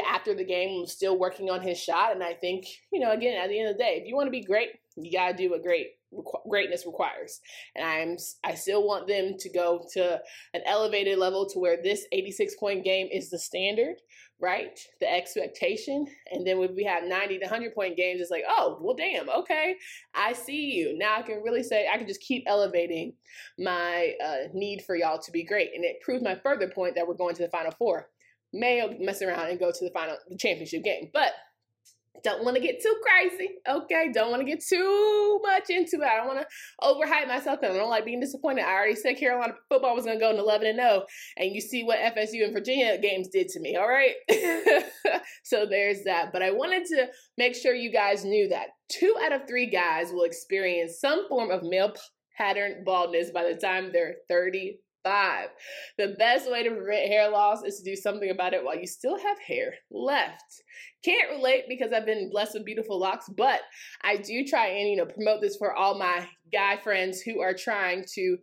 after 0.06 0.34
the 0.34 0.44
game 0.44 0.80
was 0.80 0.92
still 0.92 1.18
working 1.18 1.50
on 1.50 1.60
his 1.60 1.78
shot. 1.78 2.12
And 2.12 2.22
I 2.22 2.34
think, 2.34 2.66
you 2.92 3.00
know, 3.00 3.10
again, 3.10 3.42
at 3.42 3.48
the 3.48 3.58
end 3.58 3.70
of 3.70 3.76
the 3.76 3.82
day, 3.82 3.98
if 4.00 4.06
you 4.06 4.14
want 4.14 4.26
to 4.26 4.30
be 4.30 4.44
great, 4.44 4.70
you 4.96 5.12
got 5.12 5.30
to 5.30 5.36
do 5.36 5.50
what 5.50 5.62
great 5.62 5.88
greatness 6.48 6.86
requires. 6.86 7.40
And 7.76 7.84
I'm 7.84 8.16
I 8.44 8.54
still 8.54 8.86
want 8.86 9.06
them 9.06 9.34
to 9.38 9.50
go 9.50 9.86
to 9.92 10.20
an 10.54 10.62
elevated 10.66 11.18
level 11.18 11.48
to 11.50 11.58
where 11.58 11.78
this 11.82 12.04
86 12.12 12.56
point 12.56 12.84
game 12.84 13.08
is 13.12 13.30
the 13.30 13.38
standard 13.38 13.96
right? 14.40 14.78
The 15.00 15.12
expectation. 15.12 16.06
And 16.30 16.46
then 16.46 16.58
when 16.58 16.74
we 16.74 16.84
have 16.84 17.04
90 17.04 17.38
to 17.38 17.44
100 17.44 17.74
point 17.74 17.96
games, 17.96 18.20
it's 18.20 18.30
like, 18.30 18.44
oh, 18.48 18.78
well, 18.80 18.96
damn, 18.96 19.28
okay, 19.30 19.76
I 20.14 20.32
see 20.32 20.72
you. 20.72 20.96
Now 20.96 21.16
I 21.18 21.22
can 21.22 21.42
really 21.42 21.62
say, 21.62 21.88
I 21.92 21.98
can 21.98 22.06
just 22.06 22.20
keep 22.20 22.44
elevating 22.46 23.12
my 23.58 24.14
uh, 24.24 24.48
need 24.54 24.82
for 24.82 24.96
y'all 24.96 25.18
to 25.18 25.30
be 25.30 25.44
great. 25.44 25.70
And 25.74 25.84
it 25.84 26.00
proves 26.00 26.22
my 26.22 26.34
further 26.34 26.68
point 26.68 26.94
that 26.94 27.06
we're 27.06 27.14
going 27.14 27.34
to 27.36 27.42
the 27.42 27.50
Final 27.50 27.72
Four. 27.72 28.08
May 28.52 28.96
mess 28.98 29.22
around 29.22 29.48
and 29.48 29.60
go 29.60 29.70
to 29.70 29.84
the 29.84 29.90
final, 29.92 30.16
the 30.28 30.36
championship 30.36 30.82
game. 30.82 31.10
But 31.12 31.32
don't 32.22 32.44
want 32.44 32.56
to 32.56 32.62
get 32.62 32.82
too 32.82 32.94
crazy, 33.02 33.48
okay? 33.68 34.10
Don't 34.12 34.30
want 34.30 34.40
to 34.40 34.46
get 34.46 34.64
too 34.64 35.40
much 35.42 35.70
into 35.70 35.96
it. 35.96 36.02
I 36.02 36.16
don't 36.16 36.26
want 36.26 36.40
to 36.40 36.46
overhype 36.82 37.28
myself 37.28 37.60
because 37.60 37.74
I 37.74 37.78
don't 37.78 37.88
like 37.88 38.04
being 38.04 38.20
disappointed. 38.20 38.64
I 38.64 38.72
already 38.72 38.96
said 38.96 39.16
Carolina 39.16 39.54
football 39.68 39.94
was 39.94 40.04
going 40.04 40.18
to 40.18 40.24
go 40.24 40.30
in 40.30 40.38
11 40.38 40.66
and 40.66 40.78
0, 40.78 41.04
and 41.38 41.54
you 41.54 41.60
see 41.60 41.82
what 41.82 41.98
FSU 41.98 42.44
and 42.44 42.52
Virginia 42.52 42.98
games 42.98 43.28
did 43.28 43.48
to 43.48 43.60
me, 43.60 43.76
all 43.76 43.88
right? 43.88 44.14
so 45.44 45.66
there's 45.66 46.04
that. 46.04 46.32
But 46.32 46.42
I 46.42 46.50
wanted 46.50 46.86
to 46.86 47.08
make 47.38 47.54
sure 47.54 47.74
you 47.74 47.92
guys 47.92 48.24
knew 48.24 48.48
that 48.48 48.68
two 48.88 49.14
out 49.24 49.32
of 49.32 49.46
three 49.48 49.66
guys 49.66 50.12
will 50.12 50.24
experience 50.24 51.00
some 51.00 51.28
form 51.28 51.50
of 51.50 51.62
male 51.62 51.94
pattern 52.36 52.82
baldness 52.84 53.30
by 53.30 53.44
the 53.44 53.58
time 53.58 53.90
they're 53.92 54.16
30 54.28 54.78
five. 55.02 55.48
The 55.98 56.14
best 56.18 56.50
way 56.50 56.62
to 56.62 56.70
prevent 56.70 57.08
hair 57.08 57.30
loss 57.30 57.62
is 57.64 57.78
to 57.78 57.84
do 57.84 57.96
something 57.96 58.30
about 58.30 58.54
it 58.54 58.64
while 58.64 58.78
you 58.78 58.86
still 58.86 59.18
have 59.18 59.38
hair 59.38 59.74
left. 59.90 60.62
Can't 61.04 61.30
relate 61.30 61.64
because 61.68 61.92
I've 61.92 62.06
been 62.06 62.30
blessed 62.30 62.54
with 62.54 62.64
beautiful 62.64 62.98
locks, 62.98 63.28
but 63.36 63.60
I 64.02 64.16
do 64.16 64.44
try 64.44 64.66
and 64.66 64.88
you 64.88 64.96
know 64.96 65.06
promote 65.06 65.40
this 65.40 65.56
for 65.56 65.74
all 65.74 65.98
my 65.98 66.26
guy 66.52 66.78
friends 66.82 67.20
who 67.20 67.40
are 67.40 67.54
trying 67.54 68.04
to 68.14 68.36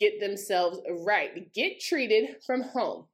get 0.00 0.20
themselves 0.20 0.80
right. 1.06 1.52
Get 1.54 1.80
treated 1.80 2.36
from 2.46 2.62
home 2.62 3.06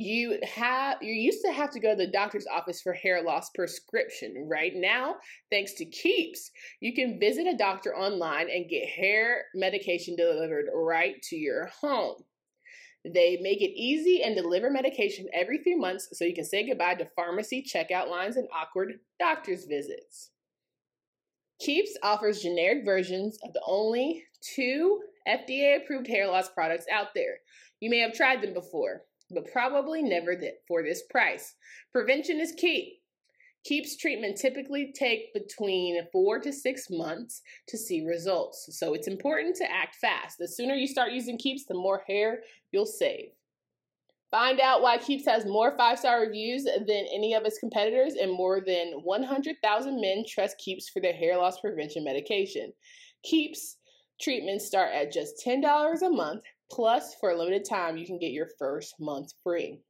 you 0.00 0.38
have 0.42 0.96
you 1.02 1.12
used 1.12 1.42
to 1.44 1.52
have 1.52 1.70
to 1.70 1.78
go 1.78 1.90
to 1.90 1.96
the 1.96 2.10
doctor's 2.10 2.46
office 2.50 2.80
for 2.80 2.94
hair 2.94 3.22
loss 3.22 3.50
prescription. 3.50 4.48
Right 4.50 4.72
now 4.74 5.16
thanks 5.50 5.74
to 5.74 5.84
keeps 5.84 6.50
you 6.80 6.94
can 6.94 7.20
visit 7.20 7.46
a 7.46 7.56
doctor 7.56 7.94
online 7.94 8.48
and 8.48 8.70
get 8.70 8.88
hair 8.88 9.44
medication 9.54 10.16
delivered 10.16 10.66
right 10.74 11.20
to 11.24 11.36
your 11.36 11.66
home. 11.82 12.14
They 13.04 13.38
make 13.42 13.60
it 13.60 13.78
easy 13.78 14.22
and 14.22 14.34
deliver 14.34 14.70
medication 14.70 15.26
every 15.34 15.62
few 15.62 15.78
months 15.78 16.08
so 16.14 16.24
you 16.24 16.34
can 16.34 16.44
say 16.44 16.66
goodbye 16.66 16.94
to 16.94 17.08
pharmacy 17.14 17.62
checkout 17.62 18.08
lines 18.08 18.36
and 18.36 18.48
awkward 18.54 19.00
doctor's 19.18 19.66
visits. 19.66 20.30
Keeps 21.60 21.96
offers 22.02 22.40
generic 22.40 22.86
versions 22.86 23.38
of 23.44 23.52
the 23.52 23.62
only 23.66 24.24
two 24.40 25.02
fda 25.28 25.82
approved 25.82 26.06
hair 26.06 26.26
loss 26.26 26.48
products 26.48 26.86
out 26.90 27.08
there. 27.14 27.40
You 27.80 27.90
may 27.90 27.98
have 27.98 28.14
tried 28.14 28.40
them 28.40 28.54
before 28.54 29.02
but 29.30 29.50
probably 29.52 30.02
never 30.02 30.36
for 30.66 30.82
this 30.82 31.02
price. 31.10 31.54
Prevention 31.92 32.40
is 32.40 32.52
key. 32.52 33.00
Keeps 33.64 33.98
treatment 33.98 34.38
typically 34.38 34.92
take 34.98 35.34
between 35.34 36.00
four 36.12 36.38
to 36.40 36.50
six 36.50 36.86
months 36.90 37.42
to 37.68 37.76
see 37.76 38.06
results. 38.06 38.68
So 38.78 38.94
it's 38.94 39.06
important 39.06 39.54
to 39.56 39.70
act 39.70 39.96
fast. 39.96 40.38
The 40.38 40.48
sooner 40.48 40.74
you 40.74 40.86
start 40.86 41.12
using 41.12 41.36
Keeps, 41.36 41.66
the 41.66 41.74
more 41.74 42.02
hair 42.08 42.40
you'll 42.72 42.86
save. 42.86 43.28
Find 44.30 44.60
out 44.60 44.80
why 44.80 44.96
Keeps 44.96 45.26
has 45.26 45.44
more 45.44 45.76
five 45.76 45.98
star 45.98 46.20
reviews 46.20 46.64
than 46.64 47.06
any 47.12 47.34
of 47.34 47.44
its 47.44 47.58
competitors, 47.58 48.14
and 48.14 48.32
more 48.32 48.62
than 48.64 48.92
100,000 49.02 50.00
men 50.00 50.24
trust 50.26 50.56
Keeps 50.58 50.88
for 50.88 51.00
their 51.00 51.12
hair 51.12 51.36
loss 51.36 51.60
prevention 51.60 52.04
medication. 52.04 52.72
Keeps 53.24 53.76
treatments 54.20 54.66
start 54.66 54.92
at 54.94 55.12
just 55.12 55.42
$10 55.44 56.02
a 56.02 56.10
month 56.10 56.42
Plus, 56.70 57.16
for 57.20 57.30
a 57.30 57.36
limited 57.36 57.64
time, 57.68 57.96
you 57.96 58.06
can 58.06 58.18
get 58.18 58.32
your 58.32 58.48
first 58.58 58.94
month 59.00 59.32
free. 59.42 59.80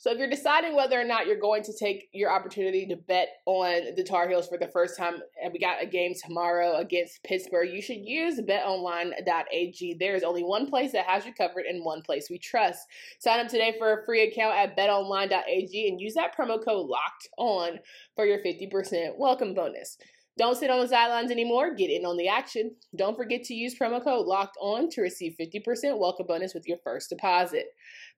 So, 0.00 0.12
if 0.12 0.18
you're 0.18 0.30
deciding 0.30 0.76
whether 0.76 1.00
or 1.00 1.04
not 1.04 1.26
you're 1.26 1.40
going 1.40 1.64
to 1.64 1.76
take 1.76 2.08
your 2.12 2.30
opportunity 2.30 2.86
to 2.86 2.94
bet 2.94 3.30
on 3.46 3.96
the 3.96 4.04
Tar 4.04 4.28
Heels 4.28 4.46
for 4.46 4.56
the 4.56 4.68
first 4.68 4.96
time, 4.96 5.14
and 5.42 5.52
we 5.52 5.58
got 5.58 5.82
a 5.82 5.86
game 5.86 6.12
tomorrow 6.14 6.76
against 6.76 7.24
Pittsburgh, 7.24 7.68
you 7.72 7.82
should 7.82 7.98
use 7.98 8.38
betonline.ag. 8.38 9.96
There 9.98 10.14
is 10.14 10.22
only 10.22 10.44
one 10.44 10.70
place 10.70 10.92
that 10.92 11.06
has 11.06 11.26
you 11.26 11.34
covered 11.34 11.64
and 11.66 11.84
one 11.84 12.02
place 12.02 12.28
we 12.30 12.38
trust. 12.38 12.86
Sign 13.18 13.40
up 13.40 13.48
today 13.48 13.74
for 13.76 13.92
a 13.92 14.04
free 14.06 14.22
account 14.22 14.56
at 14.56 14.76
betonline.ag 14.76 15.88
and 15.88 16.00
use 16.00 16.14
that 16.14 16.36
promo 16.38 16.64
code 16.64 16.86
LOCKED 16.86 17.28
ON 17.36 17.78
for 18.14 18.24
your 18.24 18.38
50% 18.38 19.18
welcome 19.18 19.52
bonus. 19.52 19.98
Don't 20.38 20.56
sit 20.56 20.70
on 20.70 20.78
the 20.78 20.86
sidelines 20.86 21.32
anymore. 21.32 21.74
Get 21.74 21.90
in 21.90 22.06
on 22.06 22.16
the 22.16 22.28
action. 22.28 22.76
Don't 22.94 23.16
forget 23.16 23.42
to 23.44 23.54
use 23.54 23.76
promo 23.76 24.02
code 24.02 24.24
locked 24.24 24.56
on 24.60 24.88
to 24.90 25.00
receive 25.00 25.34
50% 25.38 25.98
welcome 25.98 26.26
bonus 26.28 26.54
with 26.54 26.68
your 26.68 26.78
first 26.84 27.10
deposit. 27.10 27.66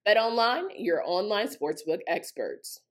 Bet 0.05 0.19
online, 0.19 0.65
your 0.77 1.03
online 1.03 1.49
sportsbook 1.49 2.01
experts. 2.07 2.83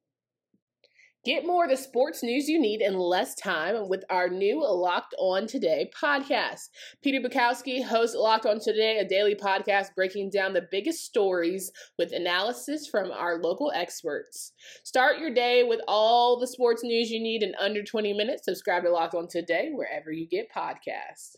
Get 1.29 1.45
more 1.45 1.65
of 1.65 1.69
the 1.69 1.77
sports 1.77 2.23
news 2.23 2.49
you 2.49 2.59
need 2.59 2.81
in 2.81 2.97
less 2.97 3.35
time 3.35 3.87
with 3.87 4.03
our 4.09 4.29
new 4.29 4.65
Locked 4.65 5.13
On 5.19 5.45
Today 5.45 5.91
podcast. 5.95 6.69
Peter 7.03 7.19
Bukowski 7.19 7.85
hosts 7.85 8.15
Locked 8.15 8.47
On 8.47 8.59
Today, 8.59 8.97
a 8.97 9.07
daily 9.07 9.35
podcast 9.35 9.93
breaking 9.95 10.31
down 10.31 10.53
the 10.53 10.67
biggest 10.71 11.05
stories 11.05 11.71
with 11.99 12.13
analysis 12.13 12.87
from 12.87 13.11
our 13.11 13.39
local 13.39 13.71
experts. 13.75 14.53
Start 14.83 15.19
your 15.19 15.31
day 15.31 15.61
with 15.61 15.81
all 15.87 16.39
the 16.39 16.47
sports 16.47 16.83
news 16.83 17.11
you 17.11 17.21
need 17.21 17.43
in 17.43 17.53
under 17.59 17.83
20 17.83 18.11
minutes. 18.13 18.45
Subscribe 18.45 18.81
to 18.81 18.89
Locked 18.89 19.13
On 19.13 19.27
Today 19.27 19.69
wherever 19.71 20.11
you 20.11 20.27
get 20.27 20.47
podcasts. 20.51 21.35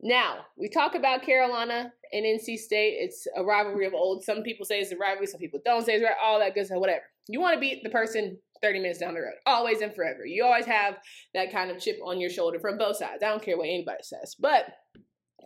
Now, 0.00 0.46
we 0.56 0.70
talk 0.70 0.94
about 0.94 1.20
Carolina 1.20 1.92
and 2.14 2.24
NC 2.24 2.56
State. 2.56 2.94
It's 2.98 3.26
a 3.36 3.44
rivalry 3.44 3.84
of 3.84 3.92
old. 3.92 4.24
Some 4.24 4.42
people 4.42 4.64
say 4.64 4.80
it's 4.80 4.90
a 4.90 4.96
rivalry, 4.96 5.26
some 5.26 5.38
people 5.38 5.60
don't 5.62 5.84
say 5.84 5.96
it's 5.96 6.02
right, 6.02 6.16
all 6.24 6.38
that 6.38 6.54
good 6.54 6.64
stuff, 6.64 6.78
whatever. 6.78 7.04
You 7.28 7.40
want 7.42 7.54
to 7.54 7.60
beat 7.60 7.84
the 7.84 7.90
person 7.90 8.38
30 8.62 8.80
minutes 8.80 8.98
down 8.98 9.14
the 9.14 9.20
road. 9.20 9.34
Always 9.46 9.80
and 9.80 9.94
forever. 9.94 10.24
You 10.24 10.44
always 10.44 10.66
have 10.66 10.96
that 11.34 11.52
kind 11.52 11.70
of 11.70 11.80
chip 11.80 11.98
on 12.04 12.20
your 12.20 12.30
shoulder 12.30 12.58
from 12.60 12.78
both 12.78 12.96
sides. 12.96 13.22
I 13.22 13.28
don't 13.28 13.42
care 13.42 13.56
what 13.56 13.68
anybody 13.68 14.02
says. 14.02 14.36
But 14.38 14.66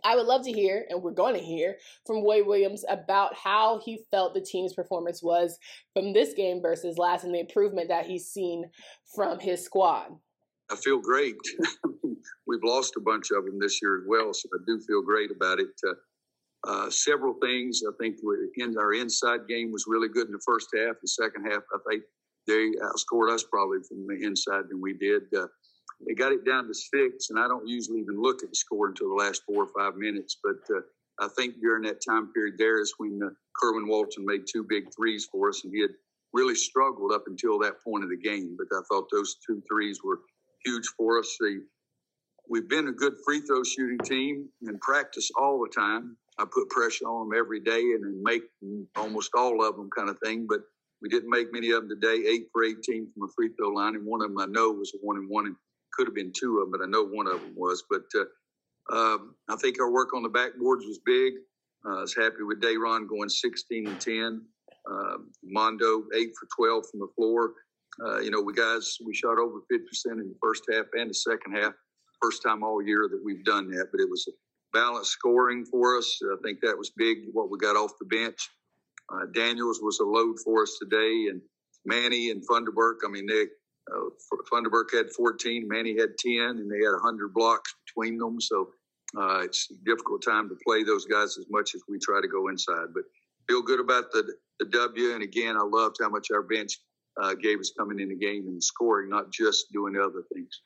I 0.03 0.15
would 0.15 0.27
love 0.27 0.43
to 0.43 0.51
hear, 0.51 0.85
and 0.89 1.01
we're 1.01 1.11
going 1.11 1.33
to 1.33 1.41
hear 1.41 1.75
from 2.05 2.23
Roy 2.23 2.43
Williams 2.43 2.85
about 2.89 3.35
how 3.35 3.81
he 3.83 4.05
felt 4.11 4.33
the 4.33 4.41
team's 4.41 4.73
performance 4.73 5.23
was 5.23 5.57
from 5.93 6.13
this 6.13 6.33
game 6.33 6.61
versus 6.61 6.97
last 6.97 7.23
and 7.23 7.33
the 7.33 7.39
improvement 7.39 7.89
that 7.89 8.05
he's 8.05 8.27
seen 8.27 8.65
from 9.15 9.39
his 9.39 9.63
squad. 9.63 10.09
I 10.69 10.75
feel 10.75 10.99
great. 10.99 11.35
We've 12.47 12.63
lost 12.63 12.93
a 12.97 13.01
bunch 13.01 13.31
of 13.31 13.45
them 13.45 13.57
this 13.59 13.81
year 13.81 13.99
as 13.99 14.03
well, 14.07 14.33
so 14.33 14.49
I 14.53 14.57
do 14.67 14.79
feel 14.81 15.01
great 15.01 15.31
about 15.31 15.59
it. 15.59 15.69
Uh, 15.87 15.93
uh, 16.67 16.89
several 16.89 17.35
things. 17.41 17.81
I 17.87 17.91
think 17.99 18.17
in 18.57 18.77
our 18.77 18.93
inside 18.93 19.47
game 19.47 19.71
was 19.71 19.85
really 19.87 20.09
good 20.09 20.27
in 20.27 20.33
the 20.33 20.41
first 20.45 20.67
half. 20.75 20.95
The 21.01 21.07
second 21.07 21.45
half, 21.45 21.63
I 21.73 21.77
think 21.89 22.03
they 22.47 22.71
outscored 22.81 23.31
us 23.31 23.43
probably 23.43 23.79
from 23.87 24.07
the 24.07 24.25
inside 24.25 24.63
than 24.69 24.81
we 24.81 24.93
did. 24.93 25.23
Uh, 25.35 25.47
they 26.05 26.13
got 26.13 26.31
it 26.31 26.45
down 26.45 26.67
to 26.67 26.73
six, 26.73 27.29
and 27.29 27.39
I 27.39 27.47
don't 27.47 27.67
usually 27.67 27.99
even 27.99 28.21
look 28.21 28.43
at 28.43 28.49
the 28.49 28.55
score 28.55 28.87
until 28.87 29.09
the 29.09 29.15
last 29.15 29.41
four 29.45 29.63
or 29.63 29.69
five 29.77 29.97
minutes. 29.97 30.37
But 30.43 30.75
uh, 30.75 30.81
I 31.19 31.27
think 31.35 31.59
during 31.59 31.83
that 31.83 32.01
time 32.07 32.31
period 32.33 32.55
there 32.57 32.79
is 32.79 32.93
when 32.97 33.19
uh, 33.23 33.29
Kerwin 33.59 33.87
Walton 33.87 34.25
made 34.25 34.41
two 34.51 34.63
big 34.63 34.85
threes 34.95 35.27
for 35.31 35.49
us, 35.49 35.63
and 35.63 35.73
he 35.73 35.81
had 35.81 35.91
really 36.33 36.55
struggled 36.55 37.11
up 37.11 37.23
until 37.27 37.57
that 37.59 37.83
point 37.83 38.03
of 38.03 38.09
the 38.09 38.17
game. 38.17 38.57
But 38.57 38.67
I 38.75 38.81
thought 38.89 39.07
those 39.11 39.37
two 39.45 39.61
threes 39.69 39.99
were 40.03 40.19
huge 40.65 40.87
for 40.97 41.19
us. 41.19 41.35
The, 41.39 41.63
we've 42.49 42.69
been 42.69 42.89
a 42.89 42.91
good 42.91 43.13
free 43.25 43.41
throw 43.41 43.63
shooting 43.63 43.99
team 43.99 44.49
in 44.61 44.77
practice 44.79 45.31
all 45.37 45.59
the 45.59 45.73
time. 45.73 46.17
I 46.37 46.45
put 46.45 46.69
pressure 46.69 47.05
on 47.05 47.29
them 47.29 47.39
every 47.39 47.59
day 47.59 47.81
and 47.81 48.21
make 48.21 48.43
almost 48.95 49.31
all 49.35 49.67
of 49.67 49.75
them 49.75 49.89
kind 49.95 50.09
of 50.09 50.17
thing. 50.23 50.45
But 50.47 50.61
we 51.01 51.09
didn't 51.09 51.29
make 51.29 51.53
many 51.53 51.71
of 51.71 51.87
them 51.87 51.89
today. 51.89 52.27
Eight 52.27 52.47
for 52.51 52.63
18 52.63 53.11
from 53.13 53.23
a 53.23 53.31
free 53.35 53.49
throw 53.57 53.69
line, 53.69 53.95
and 53.95 54.05
one 54.05 54.21
of 54.21 54.29
them 54.29 54.39
I 54.39 54.45
know 54.45 54.71
was 54.71 54.93
a 54.95 54.97
one 55.05 55.17
and 55.17 55.29
one, 55.29 55.45
and 55.45 55.55
could 55.93 56.07
have 56.07 56.15
been 56.15 56.31
two 56.37 56.59
of 56.59 56.65
them, 56.65 56.71
but 56.71 56.83
I 56.83 56.89
know 56.89 57.03
one 57.03 57.27
of 57.27 57.41
them 57.41 57.53
was. 57.55 57.83
But 57.89 58.03
uh, 58.15 58.95
um, 58.95 59.35
I 59.49 59.55
think 59.57 59.79
our 59.79 59.91
work 59.91 60.13
on 60.13 60.23
the 60.23 60.29
backboards 60.29 60.85
was 60.85 60.99
big. 61.05 61.33
Uh, 61.85 61.97
I 61.97 62.01
was 62.01 62.15
happy 62.15 62.43
with 62.43 62.61
Day'Ron 62.61 63.07
going 63.07 63.29
16 63.29 63.87
and 63.87 64.01
10. 64.01 64.41
Uh, 64.89 65.17
Mondo 65.43 66.03
eight 66.15 66.31
for 66.39 66.47
12 66.55 66.85
from 66.89 66.99
the 67.01 67.07
floor. 67.15 67.53
Uh, 68.05 68.19
you 68.19 68.31
know, 68.31 68.41
we 68.41 68.53
guys 68.53 68.97
we 69.05 69.13
shot 69.13 69.37
over 69.39 69.59
50 69.69 69.85
percent 69.87 70.19
in 70.19 70.29
the 70.29 70.37
first 70.41 70.63
half 70.71 70.85
and 70.93 71.09
the 71.09 71.13
second 71.13 71.53
half. 71.53 71.73
First 72.21 72.41
time 72.41 72.63
all 72.63 72.81
year 72.81 73.07
that 73.11 73.21
we've 73.23 73.43
done 73.43 73.69
that, 73.71 73.87
but 73.91 73.99
it 73.99 74.09
was 74.09 74.27
a 74.27 74.31
balanced 74.73 75.11
scoring 75.11 75.65
for 75.65 75.97
us. 75.97 76.19
I 76.23 76.35
think 76.43 76.59
that 76.61 76.77
was 76.77 76.91
big. 76.95 77.17
What 77.33 77.51
we 77.51 77.57
got 77.57 77.75
off 77.75 77.91
the 77.99 78.05
bench. 78.05 78.49
Uh, 79.13 79.25
Daniels 79.33 79.79
was 79.81 79.99
a 79.99 80.05
load 80.05 80.37
for 80.43 80.63
us 80.63 80.77
today, 80.79 81.27
and 81.29 81.41
Manny 81.85 82.31
and 82.31 82.45
Funderburk. 82.47 82.97
I 83.05 83.09
mean, 83.09 83.25
they 83.25 83.45
uh, 83.93 84.09
Funderburk 84.51 84.93
had 84.93 85.11
14, 85.11 85.67
Manny 85.67 85.97
had 85.97 86.17
10, 86.17 86.33
and 86.39 86.69
they 86.69 86.83
had 86.83 86.91
100 86.91 87.33
blocks 87.33 87.73
between 87.85 88.17
them. 88.17 88.41
So 88.41 88.69
uh, 89.17 89.39
it's 89.39 89.69
a 89.71 89.85
difficult 89.85 90.21
time 90.23 90.49
to 90.49 90.55
play 90.65 90.83
those 90.83 91.05
guys 91.05 91.37
as 91.37 91.45
much 91.49 91.73
as 91.73 91.81
we 91.87 91.97
try 91.99 92.19
to 92.19 92.27
go 92.27 92.49
inside. 92.49 92.87
But 92.93 93.03
feel 93.47 93.61
good 93.61 93.79
about 93.79 94.11
the 94.11 94.33
the 94.59 94.65
W. 94.65 95.13
And 95.13 95.23
again, 95.23 95.55
I 95.55 95.63
loved 95.63 95.97
how 96.01 96.09
much 96.09 96.31
our 96.31 96.41
bench 96.41 96.79
uh, 97.21 97.35
gave 97.35 97.59
us 97.59 97.71
coming 97.77 97.99
in 97.99 98.09
the 98.09 98.15
game 98.15 98.47
and 98.47 98.61
scoring, 98.61 99.09
not 99.09 99.31
just 99.31 99.71
doing 99.71 99.95
other 99.95 100.23
things 100.33 100.61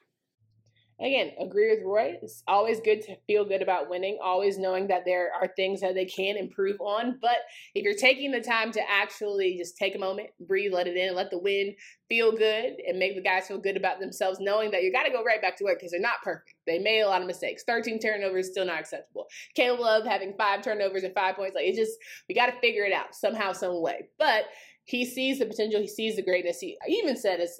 again, 1.01 1.31
agree 1.39 1.69
with 1.69 1.83
Roy. 1.83 2.17
It's 2.21 2.43
always 2.47 2.79
good 2.79 3.01
to 3.01 3.15
feel 3.27 3.43
good 3.43 3.61
about 3.61 3.89
winning, 3.89 4.19
always 4.23 4.57
knowing 4.57 4.87
that 4.87 5.03
there 5.05 5.31
are 5.33 5.47
things 5.55 5.81
that 5.81 5.95
they 5.95 6.05
can 6.05 6.37
improve 6.37 6.79
on. 6.79 7.17
But 7.21 7.37
if 7.73 7.83
you're 7.83 7.95
taking 7.95 8.31
the 8.31 8.41
time 8.41 8.71
to 8.73 8.81
actually 8.89 9.57
just 9.57 9.77
take 9.77 9.95
a 9.95 9.99
moment, 9.99 10.29
breathe, 10.39 10.73
let 10.73 10.87
it 10.87 10.97
in, 10.97 11.15
let 11.15 11.31
the 11.31 11.39
win 11.39 11.75
feel 12.07 12.31
good, 12.31 12.75
and 12.87 12.99
make 12.99 13.15
the 13.15 13.21
guys 13.21 13.47
feel 13.47 13.57
good 13.57 13.77
about 13.77 13.99
themselves, 13.99 14.39
knowing 14.39 14.71
that 14.71 14.83
you 14.83 14.91
got 14.91 15.03
to 15.03 15.11
go 15.11 15.23
right 15.23 15.41
back 15.41 15.57
to 15.57 15.63
work 15.63 15.79
because 15.79 15.91
they're 15.91 15.99
not 15.99 16.21
perfect. 16.23 16.53
They 16.67 16.79
made 16.79 17.01
a 17.01 17.07
lot 17.07 17.21
of 17.21 17.27
mistakes. 17.27 17.63
13 17.65 17.99
turnovers 17.99 18.49
still 18.49 18.65
not 18.65 18.79
acceptable. 18.79 19.27
Caleb 19.55 19.79
Love 19.79 20.05
having 20.05 20.35
five 20.37 20.61
turnovers 20.61 21.03
and 21.03 21.13
five 21.13 21.35
points. 21.35 21.55
Like 21.55 21.65
it's 21.65 21.77
just, 21.77 21.97
we 22.29 22.35
got 22.35 22.47
to 22.47 22.59
figure 22.59 22.83
it 22.83 22.93
out 22.93 23.15
somehow, 23.15 23.53
some 23.53 23.81
way. 23.81 24.09
But 24.19 24.45
he 24.83 25.05
sees 25.05 25.39
the 25.39 25.45
potential, 25.45 25.79
he 25.79 25.87
sees 25.87 26.15
the 26.15 26.23
greatness. 26.23 26.59
He 26.59 26.77
even 26.87 27.15
said, 27.15 27.39
as 27.39 27.59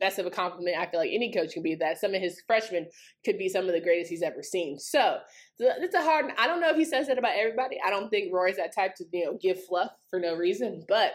best 0.00 0.18
of 0.18 0.26
a 0.26 0.30
compliment 0.30 0.76
I 0.78 0.86
feel 0.86 1.00
like 1.00 1.10
any 1.12 1.32
coach 1.32 1.52
can 1.52 1.62
be 1.62 1.74
that 1.76 1.98
some 1.98 2.14
of 2.14 2.20
his 2.20 2.42
freshmen 2.46 2.86
could 3.24 3.38
be 3.38 3.48
some 3.48 3.66
of 3.66 3.72
the 3.72 3.80
greatest 3.80 4.10
he's 4.10 4.22
ever 4.22 4.42
seen. 4.42 4.78
So 4.78 5.18
it's 5.58 5.94
a 5.94 6.02
hard. 6.02 6.26
I 6.38 6.46
don't 6.46 6.60
know 6.60 6.70
if 6.70 6.76
he 6.76 6.84
says 6.84 7.08
that 7.08 7.18
about 7.18 7.36
everybody. 7.36 7.78
I 7.84 7.90
don't 7.90 8.08
think 8.08 8.32
Roy's 8.32 8.56
that 8.56 8.74
type 8.74 8.94
to 8.96 9.04
you 9.12 9.24
know 9.24 9.38
give 9.40 9.64
fluff 9.64 9.90
for 10.10 10.20
no 10.20 10.36
reason. 10.36 10.84
But 10.88 11.12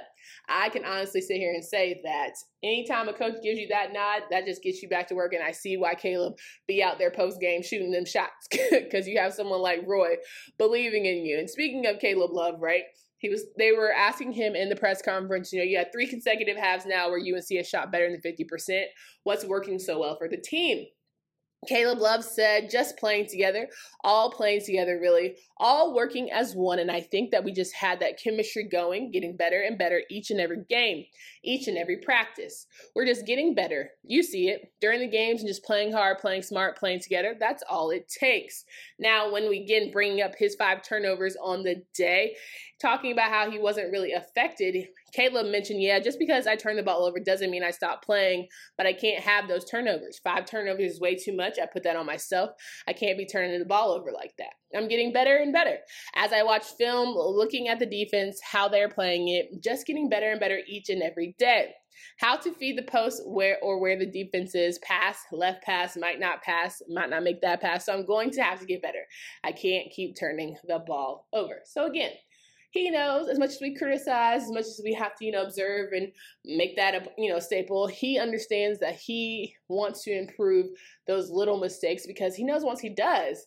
I 0.50 0.70
can 0.70 0.86
honestly 0.86 1.22
sit 1.22 1.38
here 1.38 1.53
and 1.53 1.63
say 1.63 2.01
that 2.03 2.32
anytime 2.63 3.08
a 3.08 3.13
coach 3.13 3.36
gives 3.42 3.60
you 3.60 3.68
that 3.70 3.94
nod, 3.94 4.24
that 4.32 4.46
just 4.46 4.63
gets 4.63 4.82
you 4.82 4.89
back 4.89 5.08
to 5.08 5.15
work. 5.15 5.34
And 5.34 5.44
I 5.44 5.51
see 5.51 5.77
why 5.77 5.96
Caleb 5.96 6.36
be 6.68 6.84
out 6.84 6.98
there 6.98 7.12
post 7.12 7.39
game 7.39 7.62
shooting 7.62 7.92
them 7.92 8.06
shots 8.06 8.48
because 8.72 9.08
you 9.08 9.20
have 9.20 9.34
someone 9.34 9.62
like 9.62 9.88
Roy 9.88 10.15
believing 10.58 11.06
in 11.06 11.25
you. 11.25 11.39
And 11.39 11.50
speaking 11.50 11.86
of 11.88 12.00
Caleb 12.00 12.32
Love, 12.32 12.56
right? 12.60 12.84
He 13.24 13.30
was 13.30 13.46
they 13.58 13.72
were 13.72 13.94
asking 13.94 14.34
him 14.34 14.53
in 14.53 14.68
the 14.68 14.75
press 14.75 15.01
conference, 15.01 15.53
you 15.53 15.60
know, 15.60 15.63
you 15.63 15.77
had 15.77 15.94
three 15.94 16.08
consecutive 16.08 16.58
halves 16.58 16.86
now 16.86 17.10
where 17.10 17.20
UNC 17.20 17.48
has 17.56 17.70
shot 17.70 17.89
better 17.89 18.10
than 18.12 18.20
50%. 18.20 18.84
What's 19.24 19.46
working 19.46 19.80
so 19.80 20.01
well 20.01 20.18
for 20.18 20.27
the 20.27 20.36
team? 20.36 20.88
Caleb 21.68 22.00
Love 22.00 22.24
said, 22.24 22.70
just 22.70 22.98
playing 22.98 23.27
together, 23.27 23.68
all 24.03 24.32
playing 24.32 24.62
together, 24.65 25.00
really, 25.01 25.36
all 25.58 25.94
working 25.94 26.32
as 26.32 26.53
one. 26.53 26.80
And 26.80 26.92
I 26.92 27.01
think 27.01 27.32
that 27.32 27.44
we 27.44 27.51
just 27.51 27.74
had 27.74 28.00
that 28.00 28.20
chemistry 28.22 28.68
going, 28.68 29.12
getting 29.12 29.36
better 29.38 29.62
and 29.62 29.77
better 29.77 30.01
each 30.10 30.32
and 30.32 30.39
every 30.39 30.63
game, 30.70 31.06
each 31.44 31.68
and 31.68 31.77
every 31.77 31.98
practice. 31.98 32.68
We're 32.96 33.06
just 33.06 33.25
getting 33.25 33.56
better. 33.56 33.92
You 34.03 34.24
see 34.24 34.50
it 34.50 34.72
during 34.82 35.00
the 35.00 35.08
games 35.08 35.42
and 35.42 35.48
just 35.48 35.63
playing 35.63 35.94
hard, 35.94 36.20
playing 36.20 36.42
smart, 36.42 36.77
playing 36.77 37.00
together. 37.00 37.36
That's 37.39 37.63
all 37.70 37.92
it 37.92 38.10
takes. 38.10 38.65
Now, 39.00 39.32
when 39.32 39.50
we 39.50 39.65
get 39.65 39.94
bringing 39.94 40.22
up 40.22 40.36
his 40.38 40.56
five 40.56 40.84
turnovers 40.84 41.38
on 41.42 41.63
the 41.63 41.84
day, 41.94 42.36
talking 42.82 43.12
about 43.12 43.32
how 43.32 43.50
he 43.50 43.60
wasn't 43.60 43.92
really 43.92 44.12
affected, 44.12 44.88
Caleb 45.13 45.48
mentioned, 45.48 45.82
yeah, 45.82 46.00
just 46.00 46.20
because 46.20 46.48
I 46.48 46.56
turn 46.56 46.75
the 46.75 46.84
ball 46.84 47.06
over 47.06 47.20
doesn't 47.20 47.51
mean 47.51 47.63
I 47.63 47.72
stop 47.72 48.03
playing, 48.03 48.48
but 48.77 48.88
I 48.88 48.94
can't 48.94 49.24
have 49.24 49.48
those 49.48 49.65
turnovers. 49.65 50.20
Five 50.24 50.46
turnovers 50.46 50.94
is 50.94 51.00
way 51.00 51.15
too 51.15 51.36
much. 51.36 51.60
I 51.62 51.65
put 51.65 51.84
that 51.84 51.96
on 51.96 52.06
myself. 52.06 52.51
I 52.88 52.94
can't 52.94 53.18
be 53.18 53.25
turning 53.25 53.58
the 53.58 53.65
ball 53.65 53.92
over 53.92 54.12
like 54.12 54.34
that. 54.38 54.53
I'm 54.75 54.88
getting 54.88 55.13
better 55.13 55.38
and 55.38 55.53
better. 55.53 55.77
As 56.15 56.34
I 56.34 56.44
watch 56.44 56.65
film, 56.77 57.15
looking 57.15 57.68
at 57.68 57.80
the 57.80 57.86
defense, 57.86 58.39
how 58.44 58.68
they're 58.68 58.89
playing 58.89 59.27
it, 59.27 59.63
just 59.63 59.86
getting 59.86 60.10
better 60.10 60.32
and 60.32 60.39
better 60.39 60.60
each 60.68 60.89
and 60.89 61.03
every 61.03 61.36
day. 61.38 61.74
How 62.20 62.38
to 62.38 62.53
feed 62.53 62.77
the 62.77 62.84
post 62.84 63.22
where 63.25 63.58
or 63.62 63.80
where 63.80 63.98
the 63.98 64.06
defense 64.06 64.56
is, 64.56 64.80
pass, 64.80 65.20
left 65.32 65.63
pass, 65.63 65.96
might 65.96 66.20
not 66.20 66.42
pass, 66.42 66.82
might 66.89 67.10
not 67.10 67.24
make 67.24 67.42
that 67.42 67.62
pass. 67.62 67.86
So 67.86 67.94
I'm 67.94 68.06
going 68.06 68.32
to 68.32 68.44
have 68.44 68.60
to 68.60 68.65
get 68.65 68.82
better. 68.82 69.06
I 69.44 69.51
can't 69.51 69.92
keep 69.92 70.15
turning 70.20 70.58
the 70.68 70.80
ball 70.80 71.27
over. 71.34 71.62
So 71.65 71.86
again, 71.86 72.12
he 72.74 72.89
knows 72.89 73.30
as 73.30 73.38
much 73.38 73.51
as 73.51 73.62
we 73.62 73.75
criticize, 73.75 74.44
as 74.44 74.51
much 74.51 74.65
as 74.65 74.82
we 74.84 74.94
have 74.94 75.15
to, 75.15 75.25
you 75.25 75.32
know, 75.32 75.44
observe 75.44 75.92
and 75.94 76.12
make 76.44 76.75
that 76.75 76.96
a, 76.96 77.08
you 77.20 77.32
know, 77.32 77.38
staple, 77.38 77.86
he 77.86 78.18
understands 78.18 78.80
that 78.80 78.96
he 78.96 79.56
wants 79.68 80.03
to 80.03 80.12
improve 80.12 80.68
those 81.06 81.30
little 81.30 81.60
mistakes 81.60 82.08
because 82.08 82.36
he 82.36 82.44
knows 82.44 82.63
once 82.63 82.80
he 82.80 82.89
does, 82.89 83.46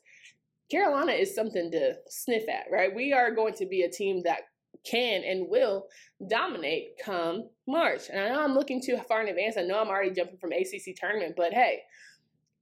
Carolina 0.71 1.11
is 1.11 1.35
something 1.35 1.73
to 1.73 1.95
sniff 2.09 2.49
at, 2.49 2.67
right? 2.71 2.95
We 2.95 3.13
are 3.13 3.35
going 3.35 3.55
to 3.55 3.67
be 3.67 3.83
a 3.83 3.91
team 3.91 4.23
that 4.25 4.43
can 4.85 5.25
and 5.25 5.49
will 5.49 5.87
dominate 6.29 6.91
come 7.05 7.49
March. 7.67 8.03
And 8.09 8.21
I 8.21 8.29
know 8.29 8.45
I'm 8.45 8.55
looking 8.55 8.81
too 8.81 8.97
far 9.09 9.23
in 9.23 9.29
advance. 9.29 9.57
I 9.57 9.63
know 9.63 9.81
I'm 9.81 9.89
already 9.89 10.13
jumping 10.13 10.39
from 10.39 10.53
ACC 10.53 10.95
tournament, 10.97 11.35
but 11.37 11.53
hey, 11.53 11.81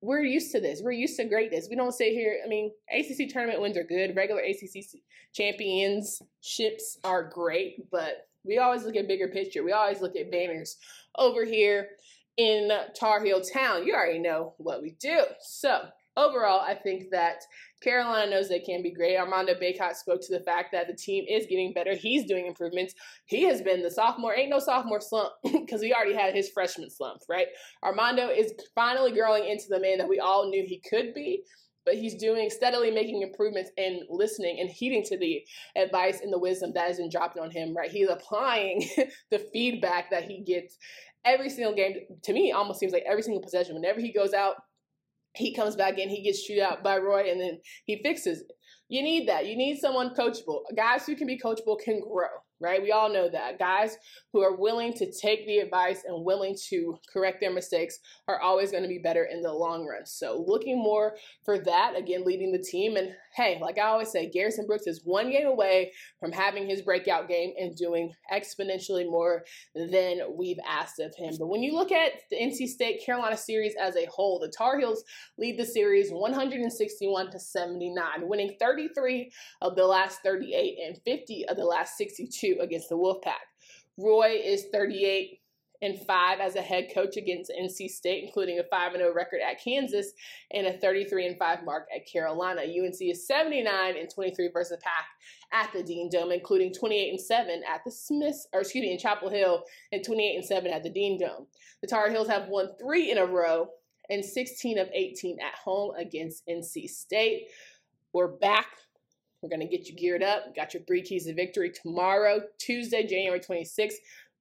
we're 0.05 0.23
used 0.23 0.53
to 0.53 0.61
this. 0.61 0.83
We're 0.83 0.93
used 0.93 1.17
to 1.17 1.25
greatness. 1.25 1.69
We 1.71 1.77
don't 1.77 1.95
sit 1.95 2.13
here. 2.13 2.39
I 2.45 2.49
mean, 2.49 2.71
ACC 2.93 3.29
tournament 3.29 3.61
wins 3.61 3.77
are 3.77 3.85
good. 3.85 4.15
Regular 4.15 4.43
ACC 4.43 5.01
championships 5.33 6.99
are 7.03 7.25
great, 7.25 7.91
but 7.91 8.29
we 8.45 8.59
always 8.59 8.85
look 8.85 8.97
at 8.97 9.09
bigger 9.09 9.29
picture. 9.29 9.65
We 9.65 9.73
always 9.73 10.03
look 10.03 10.15
at 10.17 10.31
banners 10.31 10.77
over 11.17 11.45
here 11.45 11.89
in 12.37 12.71
Tar 12.95 13.25
Heel 13.25 13.41
Town. 13.41 13.87
You 13.87 13.95
already 13.95 14.19
know 14.19 14.55
what 14.59 14.83
we 14.83 14.91
do. 15.01 15.23
So 15.41 15.87
overall, 16.17 16.61
I 16.61 16.75
think 16.75 17.11
that 17.11 17.39
Carolina 17.83 18.31
knows 18.31 18.49
they 18.49 18.61
can 18.61 18.83
be 18.83 18.93
great. 18.93 19.17
Armando 19.17 19.55
Bacot 19.55 19.95
spoke 19.95 20.21
to 20.23 20.33
the 20.33 20.45
fact 20.45 20.73
that 20.73 20.87
the 20.87 20.95
team 20.95 21.25
is 21.29 21.47
getting 21.47 21.73
better. 21.73 21.95
He's 21.95 22.27
doing 22.27 22.47
improvements. 22.47 22.95
He 23.27 23.43
has 23.45 23.63
been 23.63 23.83
the 23.83 23.91
sophomore, 23.91 24.35
ain't 24.35 24.51
no 24.51 24.59
sophomore 24.59 25.01
slump 25.01 25.33
because 25.43 25.83
he 25.83 25.93
already 25.93 26.15
had 26.15 26.35
his 26.35 26.51
freshman 26.51 26.91
slump, 26.91 27.21
right? 27.29 27.49
Armando 27.83 28.29
is 28.29 28.53
finally 28.75 29.13
growing 29.13 29.49
into 29.49 29.67
the 29.69 29.81
man 29.81 29.99
that 29.99 30.09
we 30.09 30.19
all 30.19 30.49
knew 30.49 30.65
he 30.67 30.83
could 30.89 31.15
be. 31.15 31.43
But 31.87 31.97
he's 31.97 32.15
doing 32.15 32.49
steadily 32.49 32.91
making 32.91 33.21
improvements 33.21 33.71
and 33.77 34.01
listening 34.09 34.59
and 34.59 34.71
heeding 34.71 35.03
to 35.05 35.19
the 35.19 35.43
advice 35.77 36.23
and 36.23 36.33
the 36.33 36.39
wisdom 36.39 36.73
that 36.75 36.89
has 36.89 36.97
been 36.97 37.11
dropped 37.11 37.39
on 37.39 37.51
him, 37.51 37.77
right? 37.77 37.91
He's 37.91 38.09
applying 38.09 38.89
the 39.31 39.39
feedback 39.53 40.11
that 40.11 40.25
he 40.25 40.41
gets 40.41 40.79
every 41.27 41.51
single 41.51 41.75
game. 41.75 41.97
To 42.23 42.33
me, 42.33 42.53
almost 42.53 42.81
seems 42.81 42.95
like 42.95 43.05
every 43.07 43.23
single 43.23 43.43
possession. 43.43 43.75
Whenever 43.75 44.01
he 44.01 44.15
goes 44.15 44.33
out, 44.33 44.55
he 45.35 45.55
comes 45.55 45.77
back 45.77 45.99
in, 45.99 46.09
he 46.09 46.23
gets 46.23 46.45
chewed 46.45 46.61
out 46.61 46.83
by 46.83 46.99
Roy, 46.99 47.31
and 47.31 47.41
then 47.41 47.61
he 47.85 48.03
fixes 48.03 48.41
it. 48.41 48.53
You 48.89 49.03
need 49.03 49.29
that. 49.29 49.47
You 49.47 49.57
need 49.57 49.79
someone 49.79 50.15
coachable. 50.15 50.61
Guys 50.77 51.07
who 51.07 51.17
can 51.17 51.27
be 51.27 51.39
coachable 51.39 51.79
can 51.79 52.01
grow 52.01 52.29
right? 52.65 52.83
We 52.83 52.93
all 52.93 53.13
know 53.13 53.29
that. 53.31 53.59
Guys 53.59 53.97
who 54.33 54.41
are 54.41 54.57
willing 54.57 54.95
to 54.95 55.13
take 55.13 55.47
the 55.47 55.59
advice 55.59 56.03
and 56.07 56.25
willing 56.25 56.57
to 56.71 56.99
correct 57.13 57.41
their 57.41 57.53
mistakes 57.53 57.99
are 58.27 58.41
always 58.41 58.71
going 58.71 58.83
to 58.83 58.89
be 58.89 58.99
better 58.99 59.25
in 59.25 59.43
the 59.43 59.53
long 59.53 59.87
run. 59.87 60.07
So, 60.07 60.45
looking 60.47 60.79
more 60.79 61.17
for 61.45 61.59
that, 61.59 61.95
again, 61.97 62.25
leading 62.25 62.53
the 62.53 62.63
team. 62.63 62.97
And 62.97 63.11
hey, 63.35 63.59
like 63.61 63.79
I 63.79 63.89
always 63.89 64.11
say, 64.11 64.31
Garrison 64.31 64.67
Brooks 64.67 64.87
is 64.87 65.03
one 65.05 65.31
game 65.31 65.47
away 65.47 65.93
from 66.21 66.31
having 66.31 66.69
his 66.69 66.83
breakout 66.83 67.29
game 67.29 67.53
and 67.59 67.75
doing 67.75 68.13
exponentially 68.33 69.05
more 69.05 69.45
than 69.75 70.21
we've 70.37 70.59
asked 70.69 71.01
of 71.01 71.15
him. 71.17 71.35
But 71.39 71.49
when 71.49 71.63
you 71.63 71.75
look 71.75 71.91
at 71.91 72.13
the 72.31 72.37
NC 72.37 72.69
State 72.69 73.05
Carolina 73.05 73.37
series 73.37 73.75
as 73.81 73.97
a 73.97 74.07
whole, 74.07 74.39
the 74.39 74.53
Tar 74.57 74.79
Heels 74.79 75.03
lead 75.37 75.59
the 75.59 75.67
series 75.67 76.11
161 76.11 77.31
to 77.33 77.39
79, 77.41 78.05
winning 78.23 78.57
33 78.61 79.33
of 79.63 79.75
the 79.75 79.87
last 79.87 80.21
38 80.25 80.79
and 80.87 80.99
50 81.05 81.47
of 81.49 81.57
the 81.57 81.65
last 81.65 81.97
62 81.97 82.59
against 82.61 82.89
the 82.89 82.97
Wolfpack. 82.97 83.33
Roy 83.99 84.41
is 84.43 84.67
38 84.73 85.39
and 85.83 85.99
5 86.07 86.41
as 86.41 86.57
a 86.57 86.63
head 86.63 86.89
coach 86.95 87.17
against 87.17 87.53
NC 87.53 87.89
State, 87.89 88.25
including 88.25 88.59
a 88.59 88.65
5 88.65 88.93
0 88.93 89.13
record 89.15 89.41
at 89.41 89.63
Kansas 89.63 90.13
and 90.53 90.67
a 90.67 90.79
33 90.79 91.27
and 91.27 91.39
5 91.39 91.65
mark 91.65 91.87
at 91.95 92.11
Carolina. 92.11 92.63
UNC 92.63 93.01
is 93.01 93.27
79 93.27 93.97
and 93.97 94.09
23 94.09 94.51
versus 94.53 94.77
the 94.77 94.83
Pack 94.83 95.07
at 95.53 95.73
the 95.73 95.83
Dean 95.83 96.09
Dome, 96.11 96.33
including 96.33 96.73
28 96.73 97.11
and 97.11 97.21
7 97.21 97.63
at 97.73 97.83
the 97.85 97.91
Smiths, 97.91 98.47
or 98.53 98.61
excuse 98.61 98.83
me, 98.83 98.93
in 98.93 98.99
Chapel 98.99 99.31
Hill, 99.31 99.65
and 99.93 100.05
28 100.05 100.37
and 100.37 100.45
7 100.45 100.73
at 100.73 100.83
the 100.83 100.91
Dean 100.91 101.19
Dome. 101.19 101.47
The 101.81 101.87
Tar 101.87 102.11
Heels 102.11 102.29
have 102.29 102.49
won 102.49 102.71
three 102.81 103.11
in 103.11 103.19
a 103.19 103.27
row 103.27 103.69
and 104.11 104.25
16 104.25 104.79
of 104.79 104.89
18 104.93 105.39
at 105.41 105.55
home 105.55 105.95
against 105.97 106.47
NC 106.47 106.89
State. 106.89 107.49
We're 108.13 108.29
back 108.29 108.69
we're 109.45 109.51
going 109.51 109.69
to 109.69 109.77
get 109.77 109.89
you 109.89 109.95
geared 109.95 110.23
up. 110.23 110.57
Got 110.57 110.73
your 110.73 110.83
three 110.85 111.03
keys 111.03 111.27
to 111.27 111.35
victory 111.35 111.71
tomorrow, 111.71 112.41
Tuesday, 112.57 113.07
January 113.07 113.41
26th. 113.41 113.97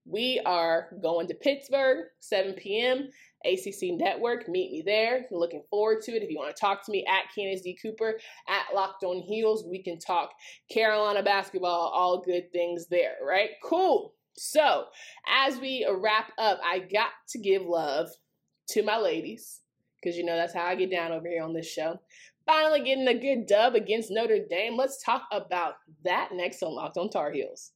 We 0.06 0.42
are 0.46 0.90
going 1.02 1.28
to 1.28 1.34
Pittsburgh, 1.34 2.06
7 2.20 2.54
p.m. 2.54 3.10
ACC 3.46 3.98
Network. 3.98 4.48
Meet 4.48 4.72
me 4.72 4.84
there. 4.86 5.26
Looking 5.32 5.64
forward 5.70 6.02
to 6.04 6.12
it. 6.12 6.24
If 6.24 6.30
you 6.30 6.38
want 6.38 6.56
to 6.56 6.60
talk 6.60 6.86
to 6.86 6.92
me 6.92 7.06
at 7.08 7.34
Candace 7.36 7.62
D. 7.62 7.78
Cooper 7.82 8.20
at 8.48 8.76
Locked 8.76 9.04
On 9.04 9.22
Heels, 9.22 9.66
we 9.70 9.82
can 9.82 10.00
talk 10.00 10.32
Carolina 10.72 11.24
basketball, 11.24 11.92
all 11.94 12.22
good 12.22 12.52
things 12.52 12.88
there, 12.88 13.16
right? 13.26 13.50
Cool. 13.64 14.14
So, 14.36 14.86
as 15.28 15.60
we 15.60 15.88
wrap 15.90 16.32
up, 16.38 16.60
I 16.66 16.80
got 16.80 17.12
to 17.30 17.40
give 17.40 17.64
love 17.64 18.10
to 18.70 18.82
my 18.82 18.98
ladies 18.98 19.62
because 20.02 20.18
you 20.18 20.26
know 20.26 20.36
that's 20.36 20.54
how 20.54 20.66
I 20.66 20.76
get 20.76 20.90
down 20.90 21.12
over 21.12 21.28
here 21.28 21.44
on 21.44 21.54
this 21.54 21.72
show 21.72 22.00
finally 22.46 22.82
getting 22.82 23.08
a 23.08 23.14
good 23.18 23.46
dub 23.48 23.76
against 23.76 24.12
Notre 24.12 24.40
Dame. 24.50 24.78
Let's 24.78 25.04
talk 25.04 25.24
about 25.32 25.76
that 26.04 26.30
next 26.34 26.62
on 26.64 26.76
Locked 26.76 26.98
on 26.98 27.10
Tar 27.10 27.32
Heels. 27.32 27.72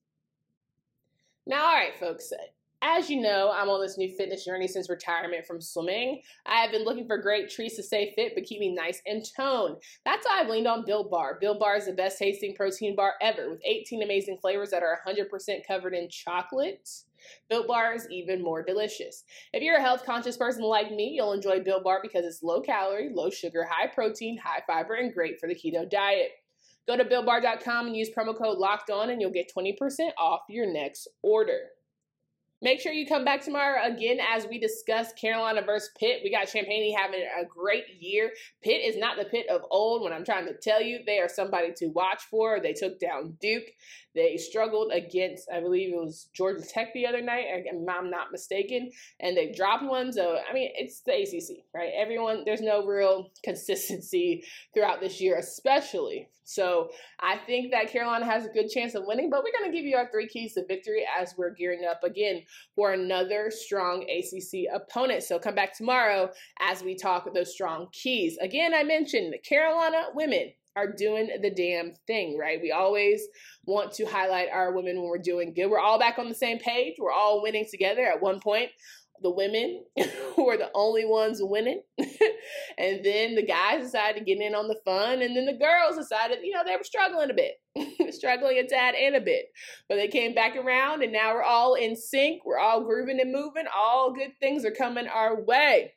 Now, 1.47 1.67
all 1.67 1.73
right, 1.73 1.97
folks. 1.97 2.33
As 2.81 3.09
you 3.09 3.21
know, 3.21 3.49
I'm 3.55 3.69
on 3.69 3.81
this 3.81 3.97
new 3.97 4.13
fitness 4.17 4.43
journey 4.43 4.67
since 4.67 4.89
retirement 4.89 5.45
from 5.45 5.61
swimming. 5.61 6.21
I 6.45 6.57
have 6.57 6.71
been 6.71 6.83
looking 6.83 7.07
for 7.07 7.17
great 7.17 7.49
treats 7.49 7.77
to 7.77 7.83
stay 7.83 8.11
fit 8.17 8.33
but 8.35 8.43
keep 8.43 8.59
me 8.59 8.75
nice 8.75 9.01
and 9.05 9.23
toned. 9.33 9.77
That's 10.03 10.27
why 10.27 10.41
I've 10.41 10.49
leaned 10.49 10.67
on 10.67 10.83
Built 10.85 11.09
Bar. 11.09 11.37
Built 11.39 11.57
Bar 11.57 11.77
is 11.77 11.85
the 11.85 11.93
best 11.93 12.19
tasting 12.19 12.53
protein 12.53 12.97
bar 12.97 13.13
ever 13.21 13.49
with 13.49 13.61
18 13.63 14.03
amazing 14.03 14.39
flavors 14.41 14.71
that 14.71 14.83
are 14.83 14.99
100% 15.07 15.25
covered 15.65 15.93
in 15.93 16.09
chocolate. 16.09 16.89
Built 17.49 17.67
Bar 17.69 17.95
is 17.95 18.09
even 18.11 18.43
more 18.43 18.61
delicious. 18.61 19.23
If 19.53 19.63
you're 19.63 19.77
a 19.77 19.81
health 19.81 20.05
conscious 20.05 20.35
person 20.35 20.63
like 20.63 20.91
me, 20.91 21.13
you'll 21.15 21.31
enjoy 21.31 21.61
Built 21.61 21.85
Bar 21.85 22.01
because 22.03 22.25
it's 22.25 22.43
low 22.43 22.59
calorie, 22.59 23.09
low 23.13 23.29
sugar, 23.29 23.65
high 23.69 23.87
protein, 23.87 24.37
high 24.37 24.63
fiber, 24.67 24.95
and 24.95 25.13
great 25.13 25.39
for 25.39 25.47
the 25.47 25.55
keto 25.55 25.89
diet. 25.89 26.31
Go 26.87 26.95
to 26.95 27.03
BuiltBar.com 27.03 27.87
and 27.87 27.95
use 27.95 28.09
promo 28.17 28.37
code 28.37 28.57
LOCKED 28.57 28.89
ON 28.91 29.09
and 29.09 29.21
you'll 29.21 29.31
get 29.31 29.51
20% 29.55 29.75
off 30.17 30.41
your 30.49 30.71
next 30.71 31.07
order. 31.21 31.59
Make 32.59 32.81
sure 32.81 32.91
you 32.91 33.05
come 33.05 33.23
back 33.23 33.41
tomorrow 33.41 33.83
again 33.83 34.17
as 34.19 34.47
we 34.47 34.57
discuss 34.57 35.13
Carolina 35.13 35.61
versus 35.61 35.91
Pitt. 35.99 36.21
We 36.23 36.31
got 36.31 36.47
Champagnie 36.47 36.95
having 36.95 37.21
a 37.39 37.45
great 37.45 37.83
year. 37.99 38.31
Pitt 38.63 38.81
is 38.83 38.97
not 38.97 39.15
the 39.15 39.25
Pitt 39.25 39.47
of 39.47 39.61
old 39.69 40.01
when 40.01 40.11
I'm 40.11 40.25
trying 40.25 40.47
to 40.47 40.57
tell 40.57 40.81
you. 40.81 40.99
They 41.05 41.19
are 41.19 41.29
somebody 41.29 41.71
to 41.77 41.87
watch 41.89 42.23
for. 42.31 42.59
They 42.59 42.73
took 42.73 42.99
down 42.99 43.37
Duke. 43.39 43.67
They 44.17 44.35
struggled 44.37 44.91
against, 44.91 45.47
I 45.53 45.59
believe 45.59 45.93
it 45.93 45.95
was 45.95 46.27
Georgia 46.33 46.63
Tech 46.67 46.91
the 46.95 47.05
other 47.05 47.21
night, 47.21 47.45
if 47.49 47.87
I'm 47.87 48.09
not 48.09 48.31
mistaken, 48.31 48.89
and 49.19 49.37
they 49.37 49.51
dropped 49.51 49.83
one. 49.83 50.11
So, 50.11 50.39
I 50.49 50.53
mean, 50.53 50.71
it's 50.73 51.01
the 51.01 51.13
ACC, 51.13 51.63
right? 51.71 51.91
Everyone, 51.95 52.41
there's 52.43 52.61
no 52.61 52.83
real 52.83 53.29
consistency 53.43 54.43
throughout 54.73 55.01
this 55.01 55.21
year, 55.21 55.37
especially. 55.37 56.29
So, 56.45 56.89
I 57.19 57.37
think 57.45 57.71
that 57.71 57.91
Carolina 57.91 58.25
has 58.25 58.45
a 58.45 58.49
good 58.49 58.69
chance 58.69 58.95
of 58.95 59.03
winning, 59.05 59.29
but 59.29 59.43
we're 59.43 59.51
going 59.59 59.71
to 59.71 59.77
give 59.77 59.85
you 59.85 59.97
our 59.97 60.09
three 60.09 60.27
keys 60.27 60.55
to 60.55 60.65
victory 60.65 61.05
as 61.19 61.35
we're 61.37 61.53
gearing 61.53 61.85
up 61.87 62.03
again 62.03 62.41
for 62.75 62.93
another 62.93 63.51
strong 63.51 64.03
ACC 64.03 64.65
opponent. 64.73 65.23
So, 65.23 65.39
come 65.39 65.55
back 65.55 65.75
tomorrow 65.75 66.31
as 66.59 66.83
we 66.83 66.95
talk 66.95 67.31
those 67.33 67.53
strong 67.53 67.87
keys. 67.91 68.37
Again, 68.41 68.73
I 68.73 68.83
mentioned 68.83 69.33
the 69.33 69.39
Carolina 69.39 70.05
women 70.13 70.51
are 70.77 70.91
doing 70.91 71.29
the 71.41 71.49
damn 71.49 71.93
thing, 72.05 72.37
right? 72.37 72.61
We 72.61 72.71
always 72.71 73.27
want 73.65 73.91
to 73.93 74.05
highlight 74.05 74.49
our 74.53 74.71
women 74.71 74.97
when 74.97 75.09
we're 75.09 75.17
doing 75.17 75.53
good. 75.53 75.71
We're 75.71 75.79
all 75.79 75.97
back 75.97 76.19
on 76.19 76.29
the 76.29 76.35
same 76.35 76.59
page. 76.59 76.95
We're 76.99 77.11
all 77.11 77.41
winning 77.41 77.65
together 77.69 78.03
at 78.03 78.21
one 78.21 78.39
point. 78.39 78.69
The 79.21 79.31
women 79.31 79.83
were 80.37 80.57
the 80.57 80.71
only 80.73 81.05
ones 81.05 81.39
winning. 81.41 81.81
and 82.77 83.03
then 83.03 83.35
the 83.35 83.45
guys 83.45 83.83
decided 83.83 84.19
to 84.19 84.25
get 84.25 84.41
in 84.41 84.55
on 84.55 84.67
the 84.67 84.79
fun. 84.85 85.21
And 85.21 85.35
then 85.35 85.45
the 85.45 85.53
girls 85.53 85.97
decided, 85.97 86.39
you 86.43 86.53
know, 86.53 86.63
they 86.65 86.75
were 86.75 86.83
struggling 86.83 87.31
a 87.31 87.33
bit, 87.33 88.13
struggling 88.13 88.57
a 88.57 88.67
tad 88.67 88.95
and 88.95 89.15
a 89.15 89.21
bit. 89.21 89.45
But 89.89 89.95
they 89.95 90.07
came 90.07 90.33
back 90.33 90.55
around 90.55 91.03
and 91.03 91.11
now 91.11 91.33
we're 91.33 91.43
all 91.43 91.75
in 91.75 91.95
sync. 91.95 92.45
We're 92.45 92.59
all 92.59 92.83
grooving 92.83 93.19
and 93.19 93.31
moving. 93.31 93.65
All 93.75 94.13
good 94.13 94.31
things 94.39 94.65
are 94.65 94.71
coming 94.71 95.07
our 95.07 95.41
way. 95.41 95.93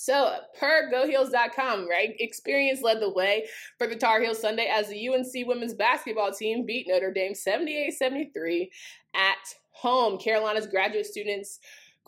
So, 0.00 0.32
per 0.56 0.88
GoHeels.com, 0.92 1.88
right? 1.90 2.10
Experience 2.20 2.82
led 2.82 3.00
the 3.00 3.10
way 3.10 3.48
for 3.78 3.88
the 3.88 3.96
Tar 3.96 4.20
Heels 4.20 4.40
Sunday 4.40 4.70
as 4.72 4.88
the 4.88 5.08
UNC 5.08 5.44
women's 5.44 5.74
basketball 5.74 6.32
team 6.32 6.64
beat 6.64 6.86
Notre 6.86 7.12
Dame 7.12 7.34
78 7.34 7.92
73 7.94 8.70
at 9.16 9.36
home. 9.72 10.16
Carolina's 10.18 10.68
graduate 10.68 11.06
students. 11.06 11.58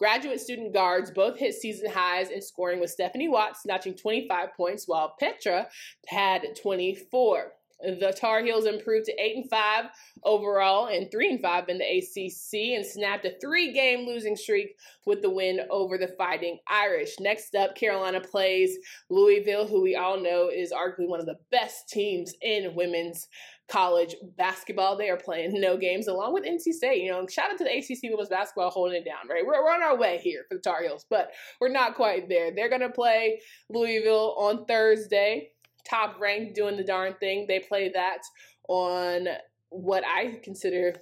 Graduate 0.00 0.40
student 0.40 0.72
guards 0.72 1.10
both 1.10 1.38
hit 1.38 1.54
season 1.54 1.90
highs 1.90 2.30
in 2.30 2.40
scoring 2.40 2.80
with 2.80 2.88
Stephanie 2.88 3.28
Watts 3.28 3.66
notching 3.66 3.94
25 3.94 4.48
points 4.56 4.88
while 4.88 5.14
Petra 5.20 5.68
had 6.06 6.42
24. 6.62 7.52
The 7.82 8.16
Tar 8.18 8.42
Heels 8.42 8.64
improved 8.64 9.04
to 9.06 9.20
eight 9.20 9.36
and 9.36 9.50
five 9.50 9.90
overall 10.24 10.86
and 10.86 11.10
three 11.10 11.30
and 11.30 11.40
five 11.42 11.68
in 11.68 11.76
the 11.76 11.84
ACC 11.84 12.76
and 12.78 12.86
snapped 12.86 13.26
a 13.26 13.34
three-game 13.42 14.06
losing 14.06 14.36
streak 14.36 14.74
with 15.04 15.20
the 15.20 15.28
win 15.28 15.60
over 15.68 15.98
the 15.98 16.08
Fighting 16.08 16.58
Irish. 16.66 17.16
Next 17.20 17.54
up, 17.54 17.74
Carolina 17.74 18.22
plays 18.22 18.78
Louisville, 19.10 19.66
who 19.66 19.82
we 19.82 19.96
all 19.96 20.18
know 20.18 20.48
is 20.48 20.72
arguably 20.72 21.08
one 21.08 21.20
of 21.20 21.26
the 21.26 21.38
best 21.50 21.90
teams 21.90 22.32
in 22.40 22.74
women's 22.74 23.28
college 23.70 24.16
basketball. 24.36 24.96
They 24.96 25.10
are 25.10 25.16
playing 25.16 25.60
no 25.60 25.76
games 25.76 26.08
along 26.08 26.32
with 26.32 26.44
NC 26.44 26.72
State. 26.72 27.02
You 27.02 27.12
know, 27.12 27.26
shout 27.26 27.50
out 27.50 27.58
to 27.58 27.64
the 27.64 27.76
ACC 27.76 28.10
women's 28.10 28.28
basketball 28.28 28.70
holding 28.70 29.00
it 29.00 29.04
down, 29.04 29.28
right? 29.28 29.44
We're, 29.46 29.62
we're 29.62 29.72
on 29.72 29.82
our 29.82 29.96
way 29.96 30.20
here 30.22 30.44
for 30.48 30.56
the 30.56 30.60
Tar 30.60 30.82
Heels, 30.82 31.06
but 31.08 31.30
we're 31.60 31.68
not 31.68 31.94
quite 31.94 32.28
there. 32.28 32.50
They're 32.54 32.68
going 32.68 32.80
to 32.80 32.90
play 32.90 33.40
Louisville 33.68 34.34
on 34.38 34.64
Thursday 34.66 35.50
top 35.88 36.20
ranked 36.20 36.54
doing 36.54 36.76
the 36.76 36.84
darn 36.84 37.14
thing. 37.20 37.46
They 37.48 37.60
play 37.60 37.90
that 37.94 38.20
on 38.68 39.28
what 39.70 40.04
I 40.06 40.40
consider 40.42 40.94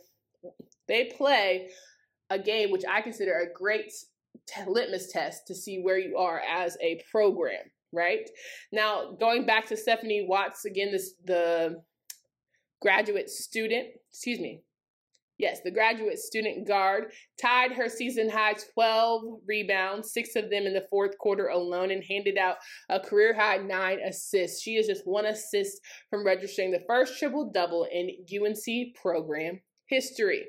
they 0.87 1.13
play 1.17 1.69
a 2.31 2.39
game 2.39 2.71
which 2.71 2.85
I 2.89 3.01
consider 3.01 3.33
a 3.39 3.53
great 3.53 3.93
t- 4.47 4.63
litmus 4.67 5.11
test 5.13 5.47
to 5.47 5.55
see 5.55 5.81
where 5.81 5.99
you 5.99 6.17
are 6.17 6.41
as 6.41 6.77
a 6.81 7.03
program. 7.11 7.63
Right 7.91 8.29
now, 8.71 9.13
going 9.19 9.47
back 9.47 9.67
to 9.69 9.77
Stephanie 9.77 10.27
Watts 10.29 10.67
again, 10.67 10.93
this 10.93 11.15
the 11.25 11.83
graduate 12.81 13.31
student. 13.31 13.89
Excuse 14.11 14.41
me, 14.41 14.63
Yes, 15.39 15.61
the 15.63 15.71
graduate 15.71 16.19
student 16.19 16.67
guard 16.67 17.13
tied 17.41 17.71
her 17.73 17.89
season 17.89 18.29
high 18.29 18.57
12 18.75 19.23
rebounds, 19.47 20.13
six 20.13 20.35
of 20.35 20.51
them 20.51 20.67
in 20.67 20.75
the 20.75 20.87
fourth 20.91 21.17
quarter 21.19 21.47
alone, 21.47 21.93
and 21.93 22.03
handed 22.03 22.37
out 22.37 22.57
a 22.89 22.99
career 22.99 23.33
high 23.33 23.59
nine 23.59 24.01
assists. 24.01 24.61
She 24.61 24.73
is 24.73 24.89
just 24.89 25.07
one 25.07 25.27
assist 25.27 25.81
from 26.11 26.27
registering 26.27 26.73
the 26.73 26.83
first 26.89 27.19
triple 27.21 27.53
double 27.53 27.87
in 27.93 28.11
UNC 28.29 28.97
program 29.01 29.61
history. 29.87 30.45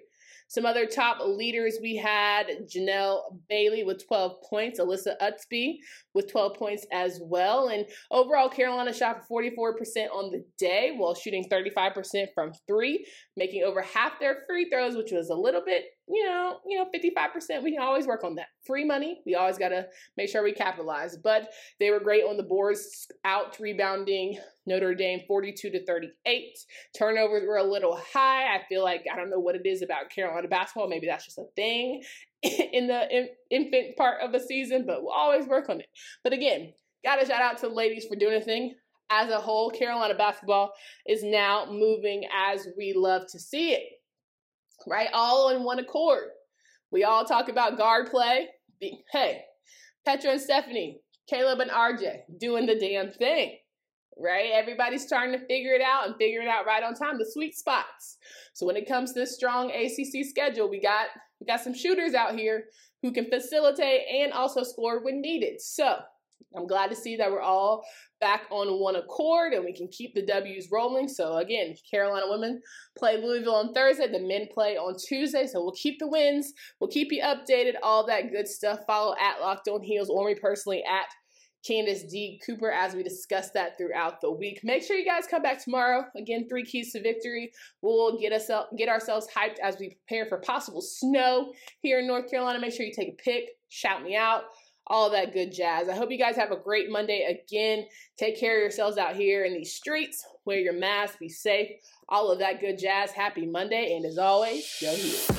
Some 0.50 0.66
other 0.66 0.88
top 0.88 1.20
leaders 1.24 1.78
we 1.80 1.96
had 1.96 2.48
Janelle 2.68 3.38
Bailey 3.50 3.84
with 3.84 4.06
12 4.08 4.42
points, 4.50 4.80
Alyssa 4.80 5.16
Ustby 5.22 5.78
with 6.16 6.32
12 6.32 6.56
points 6.56 6.88
as 6.92 7.20
well. 7.24 7.68
And 7.68 7.86
overall, 8.10 8.50
Carolina 8.50 8.92
shot 8.92 9.28
for 9.28 9.44
44% 9.44 10.10
on 10.12 10.32
the 10.32 10.44
day 10.58 10.96
while 10.98 11.14
shooting 11.14 11.48
35% 11.48 12.28
from 12.34 12.52
three, 12.68 13.06
making 13.38 13.64
over 13.64 13.84
half 13.84 14.20
their 14.20 14.40
free 14.48 14.68
throws, 14.72 14.96
which 14.98 15.12
was 15.12 15.30
a 15.30 15.36
little 15.36 15.64
bit 15.64 15.86
you 16.10 16.26
know, 16.26 16.58
you 16.66 16.78
know, 16.78 16.86
55%, 16.86 17.64
we 17.64 17.72
can 17.72 17.82
always 17.82 18.08
work 18.08 18.24
on 18.24 18.36
that. 18.36 18.48
Free 18.66 18.84
money, 18.84 19.22
we 19.26 19.36
always 19.36 19.60
got 19.60 19.70
to 19.70 19.88
make 20.18 20.30
sure 20.30 20.44
we 20.44 20.54
capitalize. 20.54 21.16
But 21.16 21.52
they 21.80 21.92
were 21.92 22.00
great 22.00 22.24
on 22.24 22.36
the 22.36 22.44
boards, 22.44 23.08
out 23.26 23.60
rebounding 23.60 24.40
Notre 24.66 24.96
Dame 24.96 25.22
42 25.28 25.70
to 25.70 25.86
38. 25.86 26.58
Turnovers 26.98 27.44
were 27.48 27.58
a 27.58 27.64
little 27.64 27.96
high. 27.96 28.56
I 28.56 28.62
feel 28.68 28.84
like, 28.84 29.06
I 29.12 29.16
don't 29.16 29.30
know 29.30 29.40
what 29.40 29.56
it 29.56 29.66
is 29.66 29.84
about 29.84 30.10
Carolina 30.10 30.48
basketball. 30.48 30.90
Maybe 30.90 31.06
that's 31.06 31.26
just 31.26 31.38
a 31.38 31.46
thing 31.56 32.02
in 32.42 32.88
the 32.88 33.28
infant 33.52 33.96
part 33.96 34.22
of 34.22 34.32
the 34.32 34.40
season, 34.40 34.86
but 34.88 35.04
we'll 35.04 35.14
always 35.14 35.46
work 35.46 35.70
on 35.70 35.80
it. 35.80 35.90
But 36.24 36.34
again, 36.34 36.74
got 37.06 37.18
to 37.18 37.26
shout 37.28 37.42
out 37.42 37.60
to 37.60 37.68
the 37.68 37.74
ladies 37.74 38.06
for 38.06 38.16
doing 38.16 38.42
a 38.42 38.44
thing. 38.44 38.76
As 39.12 39.30
a 39.32 39.40
whole, 39.40 39.72
Carolina 39.72 40.14
basketball 40.16 40.72
is 41.08 41.24
now 41.24 41.68
moving 41.70 42.26
as 42.32 42.68
we 42.78 42.94
love 42.96 43.24
to 43.32 43.40
see 43.40 43.74
it 43.74 43.99
right? 44.88 45.10
All 45.14 45.50
in 45.50 45.64
one 45.64 45.80
accord. 45.80 46.30
We 46.92 47.04
all 47.04 47.26
talk 47.26 47.50
about 47.50 47.78
guard 47.78 48.10
play. 48.10 48.48
Hey, 49.12 49.42
Petra 50.06 50.32
and 50.32 50.42
Stephanie, 50.42 51.02
Caleb 51.30 51.60
and 51.60 51.72
RJ 51.72 52.22
doing 52.40 52.66
the 52.66 52.80
damn 52.80 53.12
thing, 53.12 53.58
right? 54.18 54.52
Everybody's 54.54 55.06
starting 55.06 55.38
to 55.38 55.46
figure 55.46 55.74
it 55.74 55.82
out 55.82 56.08
and 56.08 56.16
figure 56.16 56.42
it 56.42 56.48
out 56.48 56.66
right 56.66 56.84
on 56.84 56.96
time, 56.96 57.18
the 57.18 57.30
sweet 57.32 57.56
spots. 57.56 58.18
So 58.54 58.66
when 58.66 58.78
it 58.78 58.88
comes 58.88 59.14
to 59.14 59.20
this 59.20 59.36
strong 59.36 59.72
ACC 59.72 60.26
schedule, 60.26 60.70
we 60.70 60.82
got 60.82 61.08
we 61.40 61.46
got 61.46 61.62
some 61.62 61.74
shooters 61.74 62.14
out 62.14 62.36
here 62.36 62.66
who 63.02 63.12
can 63.12 63.30
facilitate 63.30 64.02
and 64.12 64.34
also 64.34 64.64
score 64.64 65.04
when 65.04 65.22
needed. 65.22 65.62
So 65.62 66.00
I'm 66.56 66.68
glad 66.68 66.90
to 66.90 66.96
see 66.96 67.16
that 67.18 67.32
we're 67.32 67.42
all 67.42 67.84
back 68.20 68.44
on 68.50 68.80
one 68.80 68.96
accord 68.96 69.54
and 69.54 69.64
we 69.64 69.74
can 69.74 69.88
keep 69.88 70.14
the 70.14 70.26
W's 70.26 70.70
rolling. 70.72 71.08
So 71.08 71.38
again, 71.38 71.76
Carolina 71.90 72.26
women 72.28 72.62
play 72.98 73.18
Louisville 73.18 73.56
on 73.56 73.74
Thursday, 73.74 74.08
the 74.08 74.20
men 74.20 74.48
play 74.54 74.78
on 74.78 74.96
Tuesday. 74.98 75.48
So 75.48 75.62
we'll 75.62 75.74
keep 75.74 76.00
the 76.00 76.08
wins, 76.08 76.54
we'll 76.80 76.90
keep 76.90 77.12
you 77.12 77.22
updated, 77.24 77.74
all 77.84 78.06
that 78.08 78.32
good 78.32 78.48
stuff. 78.48 78.80
Follow 78.86 79.16
at 79.20 79.42
Locked 79.42 79.68
On 79.68 79.82
Heels 79.82 80.10
or 80.10 80.28
me 80.28 80.36
personally 80.36 80.84
at 80.84 81.08
Candace 81.66 82.04
D. 82.04 82.40
Cooper 82.46 82.72
as 82.72 82.96
we 82.96 83.04
discuss 83.04 83.52
that 83.52 83.78
throughout 83.78 84.22
the 84.22 84.32
week. 84.32 84.62
Make 84.64 84.82
sure 84.82 84.96
you 84.96 85.06
guys 85.06 85.28
come 85.28 85.42
back 85.42 85.62
tomorrow. 85.62 86.06
Again, 86.16 86.48
three 86.48 86.64
keys 86.64 86.94
to 86.94 87.02
victory. 87.02 87.52
We'll 87.82 88.18
get 88.18 88.32
us 88.32 88.50
up, 88.50 88.70
get 88.78 88.88
ourselves 88.88 89.28
hyped 89.36 89.60
as 89.62 89.78
we 89.78 89.98
prepare 90.08 90.26
for 90.26 90.38
possible 90.38 90.82
snow 90.82 91.52
here 91.82 92.00
in 92.00 92.08
North 92.08 92.30
Carolina. 92.30 92.60
Make 92.60 92.74
sure 92.74 92.86
you 92.86 92.94
take 92.94 93.10
a 93.10 93.22
pic, 93.24 93.50
shout 93.68 94.04
me 94.04 94.16
out 94.16 94.44
all 94.90 95.10
that 95.12 95.34
good 95.34 95.54
jazz. 95.54 95.88
I 95.88 95.96
hope 95.96 96.12
you 96.12 96.18
guys 96.18 96.36
have 96.36 96.52
a 96.52 96.58
great 96.58 96.90
Monday 96.90 97.24
again. 97.24 97.86
Take 98.18 98.40
care 98.40 98.58
of 98.58 98.62
yourselves 98.62 98.98
out 98.98 99.16
here 99.16 99.46
in 99.46 99.54
these 99.54 99.74
streets. 99.74 100.26
Wear 100.46 100.60
your 100.60 100.74
mask, 100.74 101.20
be 101.20 101.30
safe, 101.30 101.70
all 102.08 102.32
of 102.32 102.40
that 102.40 102.60
good 102.60 102.80
jazz. 102.80 103.12
Happy 103.12 103.46
Monday, 103.46 103.96
and 103.96 104.06
as 104.06 104.18
always, 104.18 104.78
go 104.82 104.94
Heels. 104.94 105.30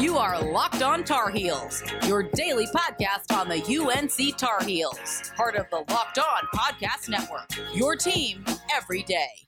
You 0.00 0.16
are 0.16 0.40
Locked 0.52 0.82
On 0.82 1.02
Tar 1.02 1.30
Heels, 1.30 1.82
your 2.06 2.22
daily 2.22 2.66
podcast 2.66 3.36
on 3.36 3.48
the 3.48 3.56
UNC 3.56 4.36
Tar 4.36 4.62
Heels, 4.62 5.32
part 5.36 5.56
of 5.56 5.66
the 5.70 5.84
Locked 5.92 6.18
On 6.18 6.42
Podcast 6.54 7.08
Network. 7.08 7.50
Your 7.74 7.96
team 7.96 8.44
every 8.72 9.02
day. 9.02 9.47